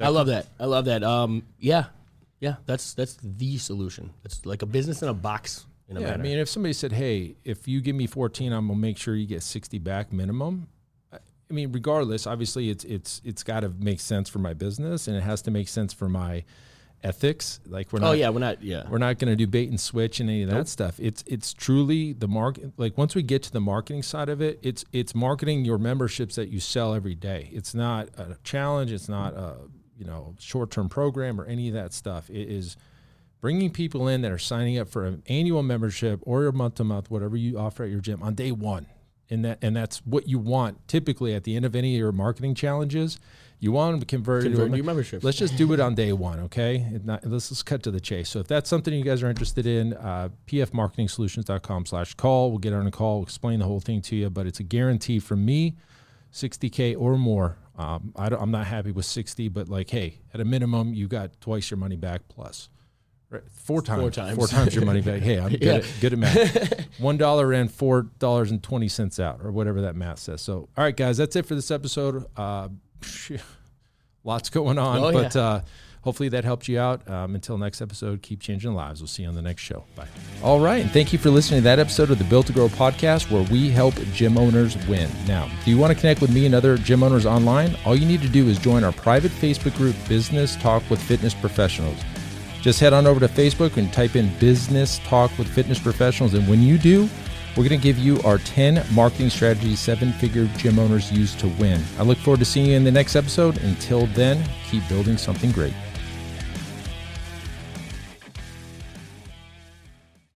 I 0.00 0.08
love 0.08 0.26
that. 0.26 0.46
I 0.60 0.64
love 0.66 0.84
that. 0.86 1.02
Um, 1.02 1.44
yeah, 1.58 1.84
yeah. 2.44 2.56
That's 2.66 2.92
that's 2.94 3.16
the 3.22 3.56
solution. 3.58 4.12
It's 4.24 4.44
like 4.44 4.62
a 4.62 4.66
business 4.66 5.02
in 5.02 5.08
a 5.08 5.14
box. 5.14 5.64
In 5.88 5.96
a 5.96 6.00
Yeah, 6.00 6.12
I 6.12 6.16
mean, 6.18 6.38
if 6.38 6.48
somebody 6.48 6.74
said, 6.74 6.92
"Hey, 6.92 7.36
if 7.44 7.66
you 7.66 7.80
give 7.80 7.96
me 7.96 8.06
14, 8.06 8.52
I'm 8.52 8.68
gonna 8.68 8.78
make 8.78 8.98
sure 8.98 9.14
you 9.14 9.26
get 9.26 9.42
60 9.42 9.78
back 9.78 10.12
minimum." 10.12 10.68
I 11.12 11.52
mean, 11.52 11.72
regardless, 11.72 12.26
obviously, 12.26 12.68
it's 12.68 12.84
it's 12.84 13.22
it's 13.24 13.42
got 13.42 13.60
to 13.60 13.70
make 13.70 14.00
sense 14.00 14.28
for 14.28 14.40
my 14.40 14.52
business, 14.52 15.08
and 15.08 15.16
it 15.16 15.22
has 15.22 15.42
to 15.42 15.50
make 15.50 15.68
sense 15.68 15.92
for 15.92 16.08
my 16.08 16.44
ethics. 17.02 17.60
Like 17.66 17.92
we're 17.92 18.00
oh, 18.00 18.02
not, 18.02 18.08
oh 18.08 18.12
yeah, 18.12 18.30
we're 18.30 18.40
not. 18.40 18.62
Yeah, 18.62 18.88
we're 18.88 18.98
not 18.98 19.18
going 19.18 19.30
to 19.30 19.36
do 19.36 19.46
bait 19.46 19.68
and 19.68 19.80
switch 19.80 20.20
and 20.20 20.28
any 20.28 20.42
of 20.42 20.50
that 20.50 20.68
stuff. 20.68 20.98
It's 20.98 21.22
it's 21.26 21.52
truly 21.52 22.12
the 22.12 22.28
market. 22.28 22.72
Like 22.76 22.98
once 22.98 23.14
we 23.14 23.22
get 23.22 23.42
to 23.44 23.52
the 23.52 23.60
marketing 23.60 24.02
side 24.02 24.28
of 24.28 24.40
it, 24.40 24.58
it's 24.62 24.84
it's 24.92 25.14
marketing 25.14 25.64
your 25.64 25.78
memberships 25.78 26.34
that 26.36 26.48
you 26.48 26.60
sell 26.60 26.94
every 26.94 27.14
day. 27.14 27.50
It's 27.52 27.74
not 27.74 28.08
a 28.16 28.36
challenge. 28.42 28.90
It's 28.90 29.08
not 29.08 29.34
a 29.34 29.56
you 29.98 30.04
know 30.04 30.34
short 30.38 30.70
term 30.70 30.88
program 30.88 31.40
or 31.40 31.44
any 31.44 31.68
of 31.68 31.74
that 31.74 31.92
stuff. 31.92 32.28
It 32.30 32.48
is 32.48 32.76
bringing 33.40 33.70
people 33.70 34.08
in 34.08 34.22
that 34.22 34.32
are 34.32 34.38
signing 34.38 34.78
up 34.78 34.88
for 34.88 35.04
an 35.04 35.22
annual 35.28 35.62
membership 35.62 36.20
or 36.22 36.46
a 36.46 36.52
month 36.52 36.76
to 36.76 36.84
month, 36.84 37.10
whatever 37.10 37.36
you 37.36 37.58
offer 37.58 37.84
at 37.84 37.90
your 37.90 38.00
gym 38.00 38.22
on 38.22 38.34
day 38.34 38.50
one. 38.52 38.86
And 39.30 39.44
that 39.44 39.58
and 39.62 39.74
that's 39.74 39.98
what 40.06 40.28
you 40.28 40.38
want 40.38 40.86
typically 40.86 41.34
at 41.34 41.44
the 41.44 41.56
end 41.56 41.64
of 41.64 41.74
any 41.74 41.94
of 41.94 41.98
your 41.98 42.12
marketing 42.12 42.54
challenges. 42.54 43.18
You 43.60 43.72
want 43.72 43.94
them 43.94 44.00
to 44.00 44.06
convert, 44.06 44.42
Convert 44.42 44.66
a- 44.66 44.70
to 44.72 44.76
your 44.76 44.84
membership. 44.84 45.24
Let's 45.24 45.38
just 45.38 45.56
do 45.56 45.72
it 45.72 45.80
on 45.80 45.94
day 45.94 46.12
one, 46.12 46.40
okay? 46.40 46.86
Not, 47.02 47.24
let's 47.26 47.50
let's 47.50 47.62
cut 47.62 47.82
to 47.84 47.90
the 47.90 48.00
chase. 48.00 48.28
So 48.28 48.40
if 48.40 48.46
that's 48.46 48.68
something 48.68 48.92
you 48.92 49.02
guys 49.04 49.22
are 49.22 49.30
interested 49.30 49.64
in, 49.64 49.94
uh, 49.94 50.28
pfmarketingsolutions.com 50.46 51.86
slash 51.86 52.14
call. 52.14 52.50
We'll 52.50 52.58
get 52.58 52.72
on 52.74 52.86
a 52.86 52.90
call, 52.90 53.16
we'll 53.16 53.22
explain 53.24 53.60
the 53.60 53.64
whole 53.64 53.80
thing 53.80 54.02
to 54.02 54.16
you, 54.16 54.28
but 54.30 54.46
it's 54.46 54.60
a 54.60 54.62
guarantee 54.62 55.18
from 55.18 55.44
me, 55.44 55.76
60K 56.32 56.94
or 56.98 57.16
more. 57.16 57.56
Um, 57.76 58.12
I 58.16 58.28
don't, 58.28 58.40
I'm 58.40 58.50
not 58.52 58.66
happy 58.66 58.92
with 58.92 59.04
60, 59.06 59.48
but 59.48 59.68
like, 59.68 59.90
hey, 59.90 60.18
at 60.32 60.40
a 60.40 60.44
minimum, 60.44 60.94
you 60.94 61.08
got 61.08 61.40
twice 61.40 61.70
your 61.70 61.78
money 61.78 61.96
back 61.96 62.28
plus. 62.28 62.68
Right, 63.30 63.42
four 63.50 63.82
times, 63.82 64.00
Four 64.00 64.10
times. 64.12 64.36
four 64.36 64.46
times 64.46 64.74
your 64.76 64.84
money 64.84 65.00
back. 65.00 65.20
Hey, 65.22 65.40
I'm 65.40 65.48
good, 65.50 65.62
Yeah. 65.62 65.72
at, 65.74 65.84
good 66.00 66.12
at 66.12 66.18
math. 66.20 66.86
One 67.00 67.16
dollar 67.16 67.52
in, 67.52 67.66
four 67.68 68.02
dollars 68.20 68.52
and 68.52 68.62
twenty 68.62 68.86
cents 68.88 69.18
out, 69.18 69.40
or 69.42 69.50
whatever 69.50 69.80
that 69.80 69.96
math 69.96 70.20
says. 70.20 70.40
So, 70.40 70.68
all 70.76 70.84
right, 70.84 70.96
guys, 70.96 71.16
that's 71.16 71.34
it 71.34 71.44
for 71.46 71.56
this 71.56 71.72
episode. 71.72 72.26
Uh, 72.36 72.68
lots 74.24 74.50
going 74.50 74.78
on, 74.78 74.98
Oh, 75.02 75.12
but 75.12 75.34
yeah. 75.34 75.40
uh, 75.42 75.60
hopefully 76.04 76.28
that 76.28 76.44
helped 76.44 76.68
you 76.68 76.78
out. 76.78 77.08
Um, 77.08 77.34
until 77.34 77.58
next 77.58 77.80
episode, 77.80 78.22
keep 78.22 78.40
changing 78.40 78.74
lives. 78.74 79.00
We'll 79.00 79.08
see 79.08 79.22
you 79.22 79.28
on 79.28 79.34
the 79.34 79.42
next 79.42 79.62
show. 79.62 79.84
Bye. 79.96 80.06
All 80.42 80.60
right, 80.60 80.82
and 80.82 80.90
thank 80.90 81.12
you 81.12 81.18
for 81.18 81.30
listening 81.30 81.60
to 81.60 81.64
that 81.64 81.78
episode 81.78 82.10
of 82.10 82.18
the 82.18 82.24
Built 82.24 82.46
to 82.46 82.52
Grow 82.52 82.68
podcast, 82.68 83.30
where 83.30 83.42
we 83.50 83.70
help 83.70 83.94
gym 84.12 84.38
owners 84.38 84.76
win. 84.86 85.10
Now, 85.26 85.50
do 85.64 85.70
you 85.70 85.78
want 85.78 85.92
to 85.92 85.98
connect 85.98 86.20
with 86.20 86.32
me 86.32 86.46
and 86.46 86.54
other 86.54 86.76
gym 86.76 87.02
owners 87.02 87.26
online? 87.26 87.76
All 87.84 87.96
you 87.96 88.06
need 88.06 88.22
to 88.22 88.28
do 88.28 88.48
is 88.48 88.58
join 88.58 88.84
our 88.84 88.92
private 88.92 89.32
Facebook 89.32 89.76
group, 89.76 89.96
Business 90.08 90.56
Talk 90.56 90.88
with 90.90 91.02
Fitness 91.02 91.34
Professionals. 91.34 91.98
Just 92.60 92.80
head 92.80 92.92
on 92.92 93.06
over 93.06 93.20
to 93.20 93.28
Facebook 93.28 93.76
and 93.76 93.92
type 93.92 94.14
in 94.14 94.30
Business 94.38 94.98
Talk 95.00 95.36
with 95.38 95.48
Fitness 95.48 95.78
Professionals. 95.78 96.34
And 96.34 96.48
when 96.48 96.62
you 96.62 96.78
do, 96.78 97.08
we're 97.56 97.68
going 97.68 97.80
to 97.80 97.82
give 97.82 97.98
you 97.98 98.20
our 98.22 98.38
10 98.38 98.84
marketing 98.92 99.30
strategies 99.30 99.78
seven 99.78 100.12
figure 100.12 100.46
gym 100.56 100.78
owners 100.78 101.12
use 101.12 101.34
to 101.36 101.48
win. 101.48 101.82
I 101.98 102.02
look 102.02 102.18
forward 102.18 102.40
to 102.40 102.44
seeing 102.44 102.66
you 102.66 102.76
in 102.76 102.82
the 102.82 102.90
next 102.90 103.14
episode. 103.14 103.58
Until 103.62 104.06
then, 104.06 104.42
keep 104.68 104.86
building 104.88 105.16
something 105.16 105.52
great. 105.52 105.74